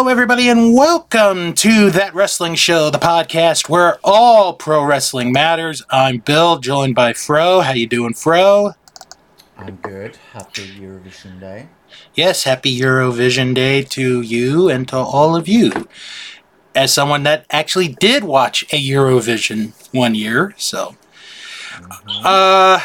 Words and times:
Hello, 0.00 0.10
everybody, 0.10 0.48
and 0.48 0.72
welcome 0.72 1.52
to 1.52 1.90
That 1.90 2.14
Wrestling 2.14 2.54
Show, 2.54 2.88
the 2.88 2.96
podcast 2.96 3.68
where 3.68 3.98
all 4.02 4.54
pro 4.54 4.82
wrestling 4.82 5.30
matters. 5.30 5.84
I'm 5.90 6.20
Bill, 6.20 6.58
joined 6.58 6.94
by 6.94 7.12
Fro. 7.12 7.60
How 7.60 7.72
you 7.72 7.86
doing, 7.86 8.14
Fro? 8.14 8.70
I'm 9.58 9.76
good. 9.76 10.16
Happy 10.32 10.66
Eurovision 10.80 11.38
Day. 11.38 11.68
Yes, 12.14 12.44
happy 12.44 12.74
Eurovision 12.80 13.54
Day 13.54 13.82
to 13.82 14.22
you 14.22 14.70
and 14.70 14.88
to 14.88 14.96
all 14.96 15.36
of 15.36 15.46
you. 15.46 15.70
As 16.74 16.94
someone 16.94 17.22
that 17.24 17.44
actually 17.50 17.88
did 17.88 18.24
watch 18.24 18.62
a 18.72 18.82
Eurovision 18.82 19.74
one 19.92 20.14
year, 20.14 20.54
so 20.56 20.96
uh, 22.24 22.80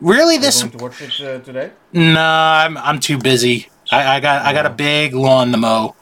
really 0.00 0.38
this 0.38 0.60
to 0.62 0.78
watch 0.78 1.02
it 1.02 1.20
uh, 1.20 1.40
today? 1.40 1.72
nah, 1.92 2.62
I'm 2.64 2.78
I'm 2.78 3.00
too 3.00 3.18
busy. 3.18 3.70
I, 3.90 4.18
I 4.18 4.20
got 4.20 4.46
I 4.46 4.52
got 4.52 4.66
a 4.66 4.70
Yeah. 4.70 4.74
big 4.76 5.14
lawn 5.14 5.50
to 5.50 5.58
mow, 5.58 5.96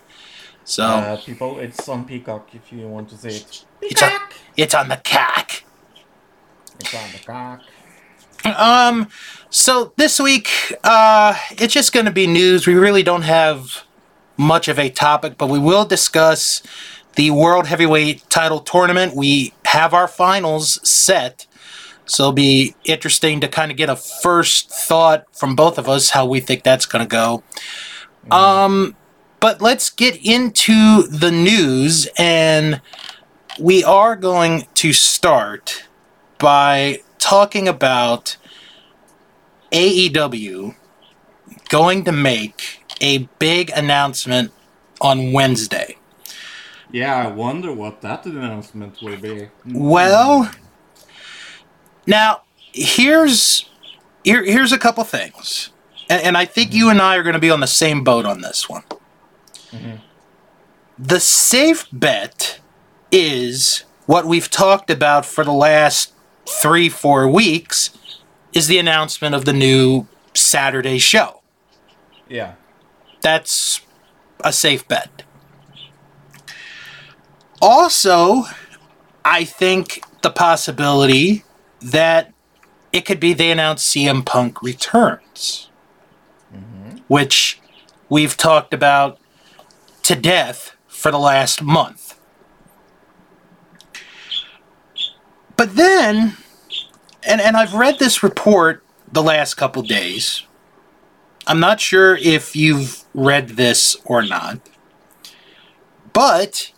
so 0.66 0.84
Uh, 0.84 1.16
people, 1.16 1.58
it's 1.58 1.88
on 1.88 2.04
Peacock 2.04 2.50
if 2.52 2.70
you 2.72 2.86
want 2.88 3.08
to 3.10 3.16
see 3.16 3.28
it. 3.28 3.64
it's 3.80 4.02
on 4.02 4.10
it's 4.56 4.74
on 4.74 4.88
the 4.88 4.96
cack. 4.98 5.64
It's 6.80 6.94
on 6.94 7.10
the 7.12 7.18
cock. 7.24 7.60
Um, 8.44 9.08
so 9.48 9.92
this 9.96 10.20
week, 10.20 10.48
uh, 10.84 11.34
it's 11.52 11.72
just 11.72 11.92
going 11.92 12.06
to 12.06 12.12
be 12.12 12.26
news. 12.26 12.66
We 12.66 12.74
really 12.74 13.02
don't 13.02 13.22
have 13.22 13.84
much 14.36 14.68
of 14.68 14.78
a 14.78 14.90
topic, 14.90 15.38
but 15.38 15.48
we 15.48 15.58
will 15.58 15.84
discuss 15.84 16.62
the 17.14 17.30
World 17.30 17.66
Heavyweight 17.66 18.28
Title 18.28 18.60
Tournament. 18.60 19.14
We 19.16 19.54
have 19.66 19.94
our 19.94 20.06
finals 20.08 20.86
set, 20.88 21.46
so 22.04 22.24
it'll 22.24 22.32
be 22.32 22.74
interesting 22.84 23.40
to 23.40 23.48
kind 23.48 23.70
of 23.70 23.76
get 23.76 23.88
a 23.88 23.96
first 23.96 24.70
thought 24.70 25.24
from 25.34 25.56
both 25.56 25.78
of 25.78 25.88
us 25.88 26.10
how 26.10 26.26
we 26.26 26.40
think 26.40 26.62
that's 26.62 26.86
going 26.86 27.04
to 27.04 27.08
go. 27.08 27.42
Um, 28.30 28.96
but 29.46 29.62
let's 29.62 29.90
get 29.90 30.16
into 30.26 31.04
the 31.04 31.30
news, 31.30 32.08
and 32.18 32.80
we 33.60 33.84
are 33.84 34.16
going 34.16 34.66
to 34.74 34.92
start 34.92 35.84
by 36.38 37.00
talking 37.18 37.68
about 37.68 38.38
AEW 39.70 40.74
going 41.68 42.02
to 42.02 42.10
make 42.10 42.82
a 43.00 43.18
big 43.38 43.70
announcement 43.70 44.50
on 45.00 45.32
Wednesday. 45.32 45.96
Yeah, 46.90 47.14
I 47.14 47.28
wonder 47.28 47.72
what 47.72 48.00
that 48.00 48.26
announcement 48.26 49.00
will 49.00 49.16
be. 49.16 49.48
Well, 49.72 50.50
now 52.04 52.42
here's 52.72 53.70
here, 54.24 54.42
here's 54.42 54.72
a 54.72 54.78
couple 54.78 55.04
things, 55.04 55.70
and, 56.10 56.20
and 56.20 56.36
I 56.36 56.46
think 56.46 56.74
you 56.74 56.90
and 56.90 57.00
I 57.00 57.14
are 57.14 57.22
going 57.22 57.34
to 57.34 57.38
be 57.38 57.52
on 57.52 57.60
the 57.60 57.68
same 57.68 58.02
boat 58.02 58.26
on 58.26 58.40
this 58.40 58.68
one. 58.68 58.82
Mhm. 59.76 60.00
The 60.98 61.20
safe 61.20 61.86
bet 61.92 62.60
is 63.10 63.84
what 64.06 64.24
we've 64.26 64.50
talked 64.50 64.90
about 64.90 65.26
for 65.26 65.44
the 65.44 65.52
last 65.52 66.12
three 66.48 66.88
four 66.88 67.28
weeks 67.28 67.90
is 68.52 68.66
the 68.68 68.78
announcement 68.78 69.34
of 69.34 69.44
the 69.44 69.52
new 69.52 70.06
Saturday 70.34 70.98
show. 70.98 71.42
Yeah. 72.28 72.52
That's 73.20 73.80
a 74.42 74.52
safe 74.52 74.86
bet. 74.88 75.22
Also, 77.60 78.44
I 79.24 79.44
think 79.44 80.02
the 80.22 80.30
possibility 80.30 81.44
that 81.80 82.32
it 82.92 83.02
could 83.04 83.20
be 83.20 83.32
they 83.32 83.50
announce 83.50 83.84
CM 83.84 84.24
Punk 84.24 84.62
returns, 84.62 85.70
which 87.08 87.60
we've 88.08 88.36
talked 88.36 88.72
about 88.72 89.18
to 90.06 90.14
death 90.14 90.76
for 90.86 91.10
the 91.10 91.18
last 91.18 91.60
month. 91.60 92.16
But 95.56 95.74
then, 95.74 96.36
and, 97.24 97.40
and 97.40 97.56
I've 97.56 97.74
read 97.74 97.98
this 97.98 98.22
report 98.22 98.84
the 99.10 99.22
last 99.22 99.54
couple 99.54 99.82
days. 99.82 100.44
I'm 101.48 101.58
not 101.58 101.80
sure 101.80 102.14
if 102.14 102.54
you've 102.54 103.02
read 103.14 103.50
this 103.50 103.96
or 104.04 104.22
not, 104.22 104.60
but 106.12 106.70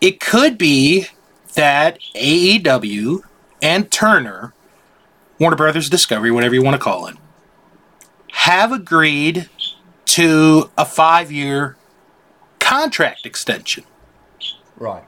it 0.00 0.18
could 0.18 0.58
be 0.58 1.06
that 1.54 2.00
AEW 2.16 3.20
and 3.62 3.88
Turner, 3.88 4.52
Warner 5.38 5.56
Brothers 5.56 5.88
Discovery, 5.88 6.32
whatever 6.32 6.56
you 6.56 6.62
want 6.64 6.74
to 6.74 6.82
call 6.82 7.06
it, 7.06 7.16
have 8.32 8.72
agreed 8.72 9.48
to 10.06 10.72
a 10.76 10.84
five 10.84 11.30
year 11.30 11.76
contract 12.64 13.26
extension, 13.26 13.84
Right. 14.76 15.04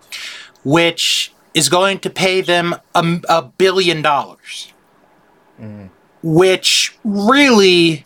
which 0.64 1.32
is 1.54 1.68
going 1.68 1.98
to 2.00 2.10
pay 2.10 2.42
them 2.42 2.74
a, 2.94 3.20
a 3.28 3.42
billion 3.42 4.02
dollars. 4.02 4.72
Mhm. 5.60 5.88
Which 6.22 6.96
really 7.04 8.04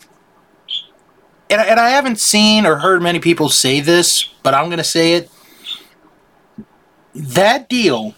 and, 1.49 1.59
and 1.59 1.79
I 1.81 1.89
haven't 1.89 2.19
seen 2.19 2.65
or 2.65 2.77
heard 2.77 3.01
many 3.01 3.19
people 3.19 3.49
say 3.49 3.81
this, 3.81 4.23
but 4.41 4.53
I'm 4.53 4.67
going 4.67 4.77
to 4.77 4.85
say 4.85 5.13
it. 5.15 5.29
That 7.13 7.67
deal, 7.67 8.15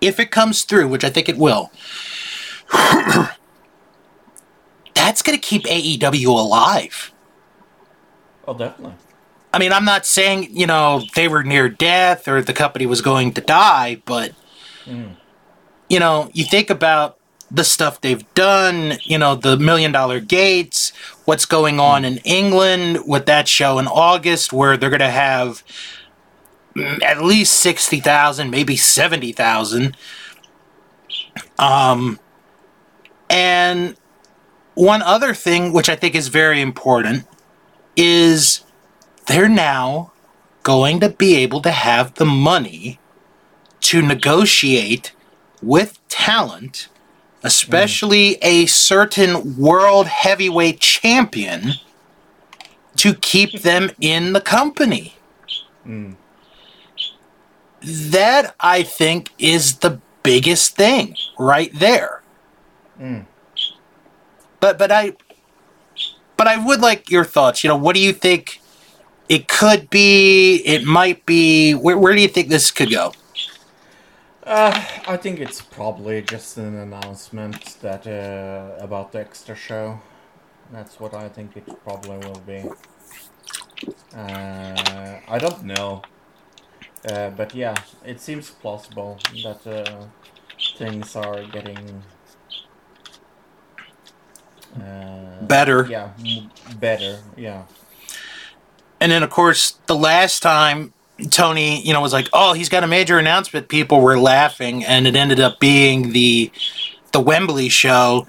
if 0.00 0.18
it 0.18 0.30
comes 0.30 0.62
through, 0.64 0.88
which 0.88 1.04
I 1.04 1.10
think 1.10 1.28
it 1.28 1.36
will, 1.36 1.70
that's 4.94 5.20
going 5.20 5.38
to 5.38 5.42
keep 5.46 5.64
AEW 5.64 6.28
alive. 6.28 7.12
Oh, 8.48 8.54
definitely. 8.56 8.94
I 9.56 9.58
mean, 9.58 9.72
I'm 9.72 9.86
not 9.86 10.04
saying, 10.04 10.48
you 10.54 10.66
know, 10.66 11.02
they 11.14 11.28
were 11.28 11.42
near 11.42 11.70
death 11.70 12.28
or 12.28 12.42
the 12.42 12.52
company 12.52 12.84
was 12.84 13.00
going 13.00 13.32
to 13.32 13.40
die, 13.40 14.02
but, 14.04 14.32
Mm. 14.86 15.16
you 15.88 15.98
know, 15.98 16.28
you 16.34 16.44
think 16.44 16.68
about 16.68 17.16
the 17.50 17.64
stuff 17.64 18.02
they've 18.02 18.34
done, 18.34 18.98
you 19.04 19.16
know, 19.16 19.34
the 19.34 19.56
million 19.56 19.92
dollar 19.92 20.20
gates, 20.20 20.92
what's 21.24 21.46
going 21.46 21.80
on 21.80 22.04
in 22.04 22.18
England 22.18 22.98
with 23.06 23.24
that 23.24 23.48
show 23.48 23.78
in 23.78 23.86
August, 23.86 24.52
where 24.52 24.76
they're 24.76 24.90
going 24.90 25.00
to 25.00 25.08
have 25.08 25.62
mm, 26.76 27.02
at 27.02 27.24
least 27.24 27.54
60,000, 27.54 28.50
maybe 28.50 28.76
70,000. 28.76 29.96
Um, 31.58 32.20
and 33.30 33.96
one 34.74 35.00
other 35.00 35.32
thing, 35.32 35.72
which 35.72 35.88
I 35.88 35.96
think 35.96 36.14
is 36.14 36.28
very 36.28 36.60
important, 36.60 37.24
is 37.96 38.65
they're 39.26 39.48
now 39.48 40.12
going 40.62 41.00
to 41.00 41.08
be 41.08 41.36
able 41.36 41.62
to 41.62 41.70
have 41.70 42.14
the 42.14 42.24
money 42.24 42.98
to 43.80 44.02
negotiate 44.02 45.12
with 45.62 45.98
talent, 46.08 46.88
especially 47.42 48.36
a 48.42 48.66
certain 48.66 49.56
world 49.56 50.06
heavyweight 50.06 50.80
champion, 50.80 51.74
to 52.96 53.14
keep 53.14 53.62
them 53.62 53.90
in 54.00 54.32
the 54.32 54.40
company. 54.40 55.14
Mm. 55.86 56.16
That, 57.82 58.54
I 58.58 58.82
think, 58.82 59.30
is 59.38 59.78
the 59.78 60.00
biggest 60.22 60.74
thing 60.74 61.14
right 61.38 61.70
there. 61.72 62.22
Mm. 63.00 63.26
But 64.58 64.78
but 64.78 64.90
I 64.90 65.12
but 66.36 66.48
I 66.48 66.64
would 66.64 66.80
like 66.80 67.10
your 67.10 67.24
thoughts. 67.24 67.62
You 67.62 67.68
know, 67.68 67.76
what 67.76 67.94
do 67.94 68.00
you 68.00 68.12
think 68.12 68.60
it 69.28 69.48
could 69.48 69.90
be? 69.90 70.56
It 70.64 70.84
might 70.84 71.26
be. 71.26 71.72
Where, 71.72 71.98
where 71.98 72.14
do 72.14 72.20
you 72.20 72.28
think 72.28 72.48
this 72.48 72.70
could 72.70 72.90
go? 72.90 73.12
Uh, 74.44 74.84
I 75.08 75.16
think 75.16 75.40
it's 75.40 75.60
probably 75.60 76.22
just 76.22 76.56
an 76.56 76.76
announcement 76.76 77.76
that 77.82 78.06
uh, 78.06 78.82
about 78.82 79.12
the 79.12 79.20
extra 79.20 79.56
show. 79.56 80.00
That's 80.72 81.00
what 81.00 81.14
I 81.14 81.28
think 81.28 81.56
it 81.56 81.66
probably 81.84 82.18
will 82.18 82.42
be. 82.46 82.64
Uh, 84.14 85.20
I 85.28 85.38
don't 85.38 85.64
know, 85.64 86.02
uh, 87.10 87.30
but 87.30 87.54
yeah, 87.54 87.74
it 88.04 88.20
seems 88.20 88.50
plausible 88.50 89.18
that 89.44 89.66
uh, 89.66 90.06
things 90.78 91.16
are 91.16 91.44
getting 91.44 92.02
uh, 94.80 95.42
Better. 95.42 95.86
Yeah, 95.86 96.10
better. 96.78 97.18
Yeah. 97.36 97.64
And 99.00 99.12
then, 99.12 99.22
of 99.22 99.30
course, 99.30 99.78
the 99.86 99.96
last 99.96 100.42
time 100.42 100.92
Tony, 101.30 101.82
you 101.82 101.92
know, 101.92 102.00
was 102.00 102.12
like, 102.12 102.28
"Oh, 102.32 102.52
he's 102.52 102.68
got 102.68 102.84
a 102.84 102.86
major 102.86 103.18
announcement." 103.18 103.68
People 103.68 104.00
were 104.00 104.18
laughing, 104.18 104.84
and 104.84 105.06
it 105.06 105.16
ended 105.16 105.40
up 105.40 105.60
being 105.60 106.12
the 106.12 106.50
the 107.12 107.20
Wembley 107.20 107.68
show. 107.68 108.26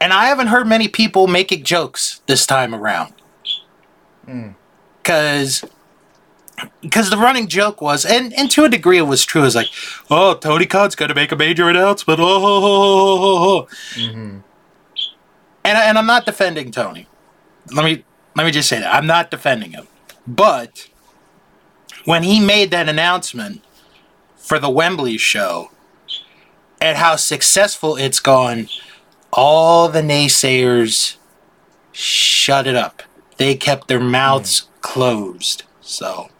And 0.00 0.12
I 0.12 0.26
haven't 0.26 0.48
heard 0.48 0.66
many 0.66 0.88
people 0.88 1.26
making 1.26 1.64
jokes 1.64 2.20
this 2.26 2.46
time 2.46 2.74
around. 2.74 3.14
Mm. 4.28 4.56
because 5.02 5.64
because 6.80 7.10
the 7.10 7.16
running 7.16 7.46
joke 7.46 7.80
was, 7.80 8.04
and, 8.04 8.32
and 8.34 8.50
to 8.50 8.64
a 8.64 8.68
degree 8.68 8.98
it 8.98 9.02
was 9.02 9.24
true, 9.24 9.44
is 9.44 9.54
like, 9.54 9.68
oh, 10.10 10.34
Tony 10.34 10.66
Khan's 10.66 10.96
got 10.96 11.06
to 11.08 11.14
make 11.14 11.30
a 11.30 11.36
major 11.36 11.68
announcement. 11.68 12.18
Oh, 12.18 12.40
ho, 12.40 12.60
ho, 12.60 12.60
ho, 12.60 13.18
ho, 13.18 13.38
ho." 13.38 13.68
hmm 13.94 14.38
and 15.66 15.78
and 15.78 15.98
I'm 15.98 16.06
not 16.06 16.24
defending 16.24 16.70
Tony. 16.70 17.06
Let 17.72 17.84
me 17.84 18.04
let 18.36 18.44
me 18.44 18.52
just 18.52 18.68
say 18.68 18.80
that 18.80 18.94
I'm 18.94 19.06
not 19.06 19.30
defending 19.30 19.72
him, 19.72 19.86
but 20.26 20.88
when 22.04 22.22
he 22.22 22.40
made 22.40 22.70
that 22.70 22.88
announcement 22.88 23.62
for 24.36 24.58
the 24.58 24.70
Wembley 24.70 25.18
show 25.18 25.70
and 26.80 26.96
how 26.96 27.16
successful 27.16 27.96
it's 27.96 28.20
gone, 28.20 28.68
all 29.32 29.88
the 29.88 30.02
naysayers 30.02 31.16
shut 31.92 32.66
it 32.66 32.76
up. 32.76 33.02
They 33.38 33.54
kept 33.54 33.88
their 33.88 34.00
mouths 34.00 34.60
hmm. 34.60 34.80
closed. 34.80 35.62
So, 35.80 36.30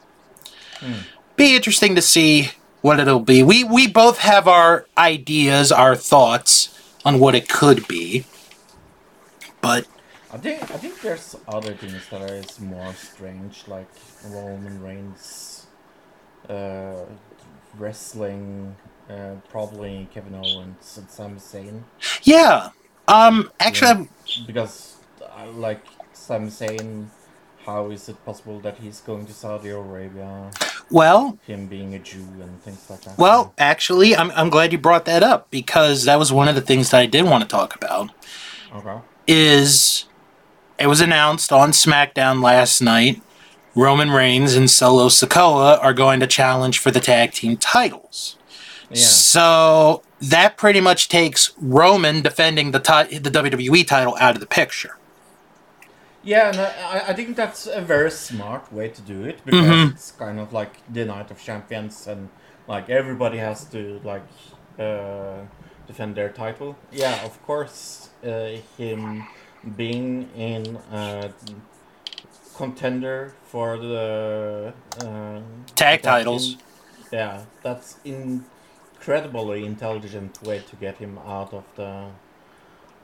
hmm. 0.80 1.00
be 1.36 1.56
interesting 1.56 1.94
to 1.94 2.02
see 2.02 2.50
what 2.80 3.00
it'll 3.00 3.20
be. 3.20 3.42
We 3.42 3.64
we 3.64 3.86
both 3.86 4.18
have 4.18 4.46
our 4.46 4.86
ideas, 4.96 5.72
our 5.72 5.96
thoughts 5.96 6.72
on 7.04 7.18
what 7.18 7.34
it 7.34 7.48
could 7.48 7.86
be, 7.88 8.24
but 9.60 9.86
I 10.32 10.38
think 10.38 10.62
I 10.62 10.76
think 10.76 11.00
there's 11.02 11.36
other 11.48 11.72
things 11.74 12.02
that 12.10 12.22
is 12.30 12.60
more 12.60 12.92
strange, 12.94 13.64
like 13.68 13.88
Roman 14.28 14.82
Reigns, 14.82 15.66
uh, 16.48 17.04
wrestling, 17.78 18.74
uh, 19.08 19.34
probably 19.50 20.08
Kevin 20.12 20.34
Owens 20.34 20.98
and 20.98 21.08
Sami 21.10 21.38
Zayn, 21.38 21.82
yeah. 22.22 22.70
Um, 23.08 23.50
actually, 23.60 23.88
Yeah. 23.88 23.94
I'm- 23.94 24.46
because 24.46 24.96
uh, 25.22 25.46
like 25.52 25.84
Sami 26.12 26.48
Zayn, 26.48 27.06
how 27.64 27.90
is 27.90 28.08
it 28.08 28.22
possible 28.24 28.58
that 28.60 28.78
he's 28.78 29.00
going 29.00 29.26
to 29.26 29.32
Saudi 29.32 29.68
Arabia? 29.70 30.50
well, 30.90 31.38
Him 31.46 31.66
being 31.66 31.94
a 31.94 31.98
Jew 32.00 32.26
and 32.40 32.60
things 32.62 32.90
like 32.90 33.00
that. 33.02 33.16
Well, 33.18 33.54
actually, 33.58 34.14
I'm, 34.16 34.30
I'm 34.32 34.50
glad 34.50 34.72
you 34.72 34.78
brought 34.78 35.04
that 35.04 35.22
up 35.22 35.50
because 35.50 36.04
that 36.04 36.18
was 36.18 36.32
one 36.32 36.48
of 36.48 36.54
the 36.56 36.60
things 36.60 36.90
that 36.90 37.00
I 37.00 37.06
did 37.06 37.24
want 37.24 37.42
to 37.42 37.48
talk 37.48 37.74
about. 37.76 38.10
okay. 38.74 38.98
Is 39.28 40.04
it 40.78 40.86
was 40.86 41.00
announced 41.00 41.52
on 41.52 41.70
SmackDown 41.70 42.42
last 42.42 42.80
night 42.80 43.22
Roman 43.74 44.10
Reigns 44.10 44.54
and 44.54 44.70
Solo 44.70 45.08
Sikoa 45.08 45.78
are 45.82 45.92
going 45.92 46.20
to 46.20 46.26
challenge 46.26 46.78
for 46.78 46.90
the 46.90 47.00
tag 47.00 47.32
team 47.32 47.56
titles. 47.56 48.36
Yeah. 48.90 48.96
So 48.96 50.02
that 50.20 50.56
pretty 50.56 50.80
much 50.80 51.08
takes 51.08 51.52
Roman 51.60 52.22
defending 52.22 52.70
the 52.70 52.78
ti- 52.80 53.18
the 53.18 53.30
WWE 53.30 53.86
title 53.86 54.16
out 54.18 54.34
of 54.34 54.40
the 54.40 54.46
picture. 54.46 54.96
Yeah, 56.22 56.48
and 56.48 56.60
I, 56.60 57.04
I 57.08 57.12
think 57.12 57.36
that's 57.36 57.66
a 57.66 57.80
very 57.80 58.10
smart 58.10 58.72
way 58.72 58.88
to 58.88 59.00
do 59.02 59.24
it 59.24 59.44
because 59.44 59.60
Mhm. 59.66 59.92
it's 59.92 60.10
kind 60.12 60.40
of 60.40 60.52
like 60.52 60.72
the 60.92 61.04
Night 61.04 61.30
of 61.30 61.40
Champions 61.42 62.06
and 62.06 62.28
like 62.66 62.88
everybody 62.90 63.38
has 63.38 63.64
to 63.66 64.00
like 64.04 64.24
uh, 64.78 65.40
defend 65.86 66.16
their 66.16 66.30
title. 66.30 66.76
Yeah, 66.90 67.24
of 67.24 67.40
course, 67.46 68.08
uh, 68.24 68.56
him 68.76 69.26
being 69.76 70.28
in 70.36 70.76
a 70.92 71.30
contender 72.56 73.34
for 73.48 73.76
the 73.78 74.72
uh, 75.00 75.40
Tag 75.74 76.02
titles. 76.02 76.52
in- 76.52 76.58
yeah, 77.12 77.42
that's 77.62 77.98
incredibly 78.04 79.64
intelligent 79.64 80.42
way 80.42 80.58
to 80.70 80.76
get 80.76 80.98
him 80.98 81.18
out 81.18 81.52
of 81.54 81.64
the 81.76 82.06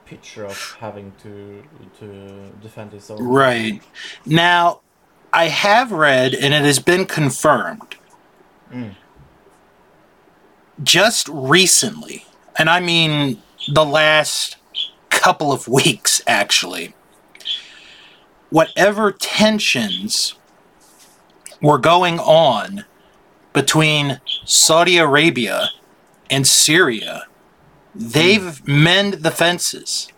picture 0.06 0.44
of 0.44 0.76
having 0.80 1.12
to 1.22 1.62
to 2.00 2.50
defend 2.60 2.92
his 2.92 3.10
own. 3.10 3.22
Right. 3.22 3.80
Now, 4.26 4.80
I 5.32 5.46
have 5.48 5.92
read, 5.92 6.34
and 6.34 6.52
it 6.52 6.62
has 6.64 6.78
been 6.80 7.06
confirmed, 7.06 7.94
Mm. 8.72 8.94
just 10.82 11.28
recently, 11.28 12.26
and 12.58 12.68
I 12.68 12.80
mean 12.80 13.40
the 13.72 13.84
last 13.84 14.56
couple 15.22 15.52
of 15.52 15.68
weeks, 15.68 16.20
actually, 16.26 16.94
whatever 18.50 19.12
tensions 19.12 20.34
were 21.60 21.78
going 21.78 22.18
on 22.18 22.84
between 23.52 24.20
Saudi 24.44 24.98
Arabia 24.98 25.68
and 26.28 26.44
Syria, 26.44 27.26
they've 27.94 28.66
mended 28.66 29.22
the 29.22 29.30
fences. 29.30 30.08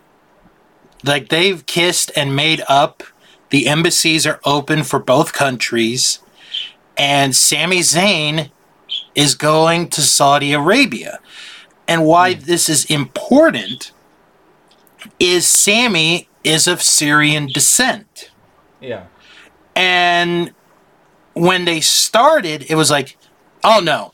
Like 1.03 1.29
they've 1.29 1.63
kissed 1.67 2.11
and 2.15 2.35
made 2.35 2.63
up. 2.67 3.03
The 3.51 3.67
embassies 3.67 4.25
are 4.25 4.39
open 4.43 4.83
for 4.83 4.97
both 4.97 5.33
countries. 5.33 6.17
And 6.97 7.35
Sami 7.35 7.81
Zayn 7.81 8.49
is 9.13 9.35
going 9.35 9.89
to 9.89 10.01
Saudi 10.01 10.51
Arabia. 10.51 11.19
And 11.87 12.05
why 12.05 12.33
hmm. 12.33 12.41
this 12.45 12.69
is 12.69 12.85
important 12.85 13.91
is 15.19 15.47
Sammy 15.47 16.27
is 16.43 16.67
of 16.67 16.81
Syrian 16.81 17.47
descent. 17.47 18.31
Yeah. 18.81 19.05
And 19.75 20.53
when 21.33 21.65
they 21.65 21.81
started, 21.81 22.65
it 22.69 22.75
was 22.75 22.89
like, 22.91 23.17
oh 23.63 23.81
no, 23.83 24.13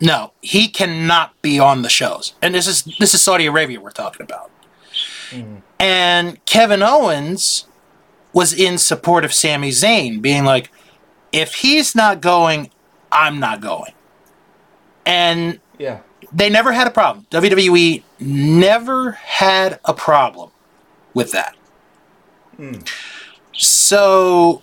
no, 0.00 0.32
he 0.40 0.68
cannot 0.68 1.40
be 1.42 1.58
on 1.58 1.82
the 1.82 1.88
shows. 1.88 2.34
And 2.42 2.54
this 2.54 2.66
is 2.66 2.84
this 2.98 3.14
is 3.14 3.20
Saudi 3.22 3.46
Arabia 3.46 3.80
we're 3.80 3.90
talking 3.90 4.22
about. 4.22 4.50
Mhm. 5.30 5.62
And 5.78 6.44
Kevin 6.46 6.82
Owens 6.82 7.66
was 8.32 8.52
in 8.52 8.78
support 8.78 9.24
of 9.24 9.32
Sami 9.34 9.70
Zayn, 9.70 10.20
being 10.22 10.44
like, 10.44 10.70
if 11.32 11.54
he's 11.54 11.94
not 11.94 12.20
going, 12.20 12.70
I'm 13.10 13.40
not 13.40 13.60
going. 13.60 13.92
And 15.06 15.60
Yeah. 15.78 16.00
They 16.32 16.48
never 16.48 16.72
had 16.72 16.86
a 16.86 16.90
problem. 16.90 17.26
WWE 17.30 18.02
never 18.18 19.12
had 19.12 19.80
a 19.84 19.94
problem 19.94 20.50
with 21.14 21.32
that. 21.32 21.56
Mm. 22.58 22.88
So, 23.52 24.62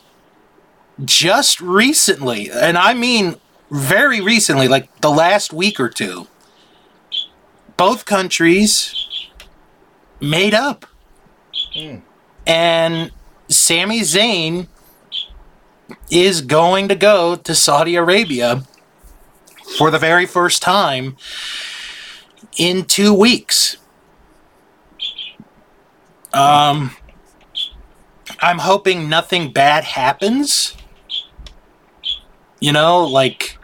just 1.04 1.60
recently, 1.60 2.50
and 2.50 2.78
I 2.78 2.94
mean 2.94 3.36
very 3.70 4.22
recently, 4.22 4.68
like 4.68 5.02
the 5.02 5.10
last 5.10 5.52
week 5.52 5.80
or 5.80 5.90
two, 5.90 6.28
both 7.76 8.06
countries 8.06 9.30
made 10.20 10.54
up. 10.54 10.86
Mm. 11.76 12.02
And 12.46 13.12
Sami 13.50 14.02
Zayn 14.02 14.68
is 16.10 16.42
going 16.42 16.88
to 16.88 16.96
go 16.96 17.36
to 17.36 17.54
Saudi 17.54 17.96
Arabia 17.96 18.64
for 19.78 19.92
the 19.92 20.00
very 20.00 20.26
first 20.26 20.62
time 20.62 21.18
in 22.58 22.86
two 22.86 23.14
weeks. 23.14 23.78
Um, 26.34 26.92
I'm 28.42 28.60
hoping 28.60 29.10
nothing 29.10 29.52
bad 29.52 29.84
happens. 29.84 30.76
You 32.60 32.72
know, 32.72 33.04
like, 33.06 33.58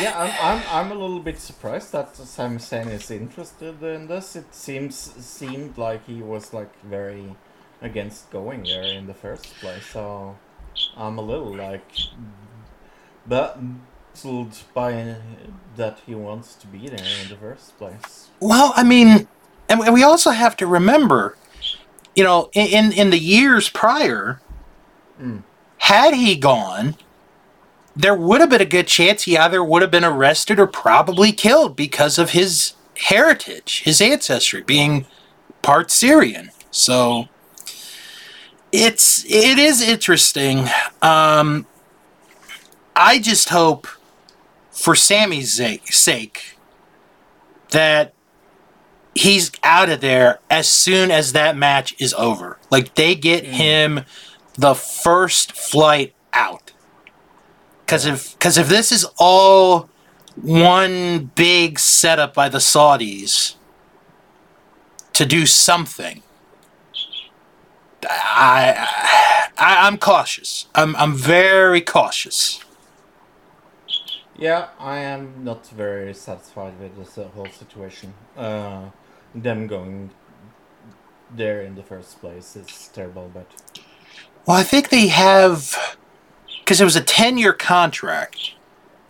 Yeah, 0.00 0.18
I'm, 0.18 0.58
I'm, 0.58 0.86
I'm 0.86 0.92
a 0.92 0.94
little 0.94 1.20
bit 1.20 1.38
surprised 1.38 1.92
that 1.92 2.16
Sami 2.16 2.56
Zayn 2.58 2.90
is 2.90 3.10
interested 3.10 3.82
in 3.82 4.08
this. 4.08 4.36
It 4.36 4.54
seems 4.54 4.96
seemed 4.96 5.78
like 5.78 6.06
he 6.06 6.22
was 6.22 6.52
like 6.52 6.72
very 6.82 7.36
against 7.80 8.30
going 8.30 8.64
there 8.64 8.82
in 8.82 9.06
the 9.06 9.14
first 9.14 9.44
place. 9.60 9.86
So 9.86 10.36
I'm 10.96 11.18
a 11.18 11.22
little 11.22 11.54
like, 11.54 11.88
but 13.26 13.58
puzzled 14.12 14.54
by 14.74 15.16
that 15.76 16.00
he 16.06 16.14
wants 16.14 16.54
to 16.56 16.66
be 16.66 16.88
there 16.88 17.06
in 17.22 17.28
the 17.28 17.36
first 17.36 17.76
place. 17.78 18.28
well, 18.40 18.72
I 18.76 18.82
mean, 18.82 19.28
and 19.68 19.80
we- 19.94 20.02
also 20.02 20.30
have 20.30 20.56
to 20.56 20.66
remember, 20.66 21.36
you 22.16 22.24
know, 22.24 22.50
in 22.54 22.66
in, 22.66 22.92
in 22.92 23.10
the 23.10 23.18
years 23.18 23.68
prior, 23.68 24.40
Mm. 25.20 25.42
had 25.78 26.14
he 26.14 26.34
gone, 26.34 26.96
there 27.94 28.14
would 28.14 28.40
have 28.40 28.48
been 28.48 28.62
a 28.62 28.64
good 28.64 28.86
chance 28.86 29.24
he 29.24 29.36
either 29.36 29.62
would 29.62 29.82
have 29.82 29.90
been 29.90 30.04
arrested 30.04 30.58
or 30.58 30.66
probably 30.66 31.30
killed 31.30 31.76
because 31.76 32.18
of 32.18 32.30
his 32.30 32.72
heritage, 32.96 33.82
his 33.84 34.00
ancestry 34.00 34.62
being 34.62 35.04
part 35.60 35.90
Syrian. 35.90 36.50
So 36.70 37.28
it's 38.72 39.24
it 39.26 39.58
is 39.58 39.82
interesting. 39.82 40.68
Um, 41.02 41.66
I 42.96 43.18
just 43.18 43.50
hope, 43.50 43.86
for 44.80 44.94
Sammy's 44.94 45.60
sake, 45.84 46.56
that 47.70 48.14
he's 49.14 49.52
out 49.62 49.90
of 49.90 50.00
there 50.00 50.40
as 50.48 50.68
soon 50.68 51.10
as 51.10 51.34
that 51.34 51.54
match 51.54 51.94
is 51.98 52.14
over. 52.14 52.58
Like 52.70 52.94
they 52.94 53.14
get 53.14 53.44
mm. 53.44 53.48
him 53.48 54.00
the 54.54 54.74
first 54.74 55.52
flight 55.52 56.14
out. 56.32 56.72
Cause 57.86 58.06
if 58.06 58.38
cause 58.38 58.56
if 58.56 58.68
this 58.68 58.90
is 58.90 59.06
all 59.18 59.90
one 60.36 61.30
big 61.34 61.78
setup 61.78 62.32
by 62.32 62.48
the 62.48 62.58
Saudis 62.58 63.56
to 65.12 65.26
do 65.26 65.44
something, 65.44 66.22
I, 68.04 69.50
I 69.58 69.86
I'm 69.86 69.98
cautious. 69.98 70.66
I'm 70.74 70.96
I'm 70.96 71.14
very 71.14 71.80
cautious. 71.82 72.64
Yeah, 74.40 74.68
I 74.78 74.98
am 74.98 75.44
not 75.44 75.68
very 75.68 76.14
satisfied 76.14 76.80
with 76.80 76.96
this 76.96 77.18
uh, 77.18 77.28
whole 77.34 77.46
situation. 77.48 78.14
Uh, 78.36 78.86
them 79.34 79.66
going 79.66 80.10
there 81.30 81.60
in 81.60 81.74
the 81.76 81.82
first 81.82 82.20
place 82.20 82.56
is 82.56 82.90
terrible, 82.92 83.30
but 83.32 83.46
Well, 84.46 84.56
I 84.56 84.62
think 84.62 84.88
they 84.88 85.08
have 85.08 85.96
because 86.64 86.80
it 86.80 86.84
was 86.84 86.96
a 86.96 87.02
10 87.02 87.36
year 87.36 87.52
contract. 87.52 88.54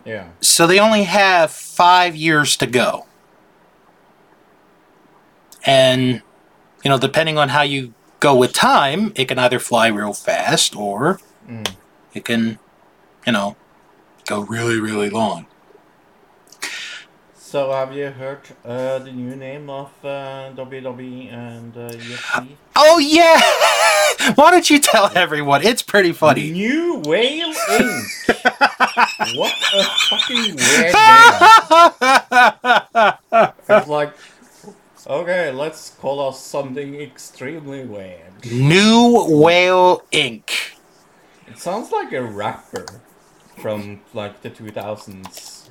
Yeah. 0.03 0.29
So 0.41 0.67
they 0.67 0.79
only 0.79 1.03
have 1.03 1.51
five 1.51 2.15
years 2.15 2.57
to 2.57 2.67
go. 2.67 3.05
And, 5.65 6.21
you 6.83 6.89
know, 6.89 6.97
depending 6.97 7.37
on 7.37 7.49
how 7.49 7.61
you 7.61 7.93
go 8.19 8.35
with 8.35 8.51
time, 8.51 9.13
it 9.15 9.27
can 9.27 9.39
either 9.39 9.59
fly 9.59 9.87
real 9.87 10.13
fast 10.13 10.75
or 10.75 11.19
Mm. 11.47 11.67
it 12.13 12.25
can, 12.25 12.59
you 13.25 13.33
know, 13.33 13.55
really, 14.39 14.79
really 14.79 15.09
long. 15.09 15.45
So 17.35 17.71
have 17.71 17.91
you 17.91 18.11
heard 18.11 18.39
uh, 18.63 18.99
the 18.99 19.11
new 19.11 19.35
name 19.35 19.69
of 19.69 19.91
uh, 20.05 20.53
WWE 20.55 21.33
and 21.33 21.75
uh, 21.75 21.89
UFC? 21.89 22.55
Oh, 22.77 22.97
yeah! 22.97 23.41
Why 24.35 24.51
don't 24.51 24.69
you 24.69 24.79
tell 24.79 25.11
everyone? 25.17 25.61
It's 25.61 25.81
pretty 25.81 26.13
funny. 26.13 26.49
New 26.51 27.01
Whale 27.03 27.53
Inc. 27.53 29.35
what 29.37 29.53
a 29.73 29.83
fucking 30.09 30.55
weird 30.55 30.93
name. 33.33 33.51
It's 33.67 33.87
like, 33.89 34.13
okay, 35.05 35.51
let's 35.51 35.89
call 35.89 36.29
us 36.29 36.39
something 36.39 36.95
extremely 37.01 37.83
weird. 37.83 38.45
New 38.49 39.25
Whale 39.27 40.03
Inc. 40.13 40.49
It 41.47 41.59
sounds 41.59 41.91
like 41.91 42.13
a 42.13 42.21
rapper 42.21 42.85
from 43.57 44.01
like 44.13 44.41
the 44.41 44.49
2000s. 44.49 45.69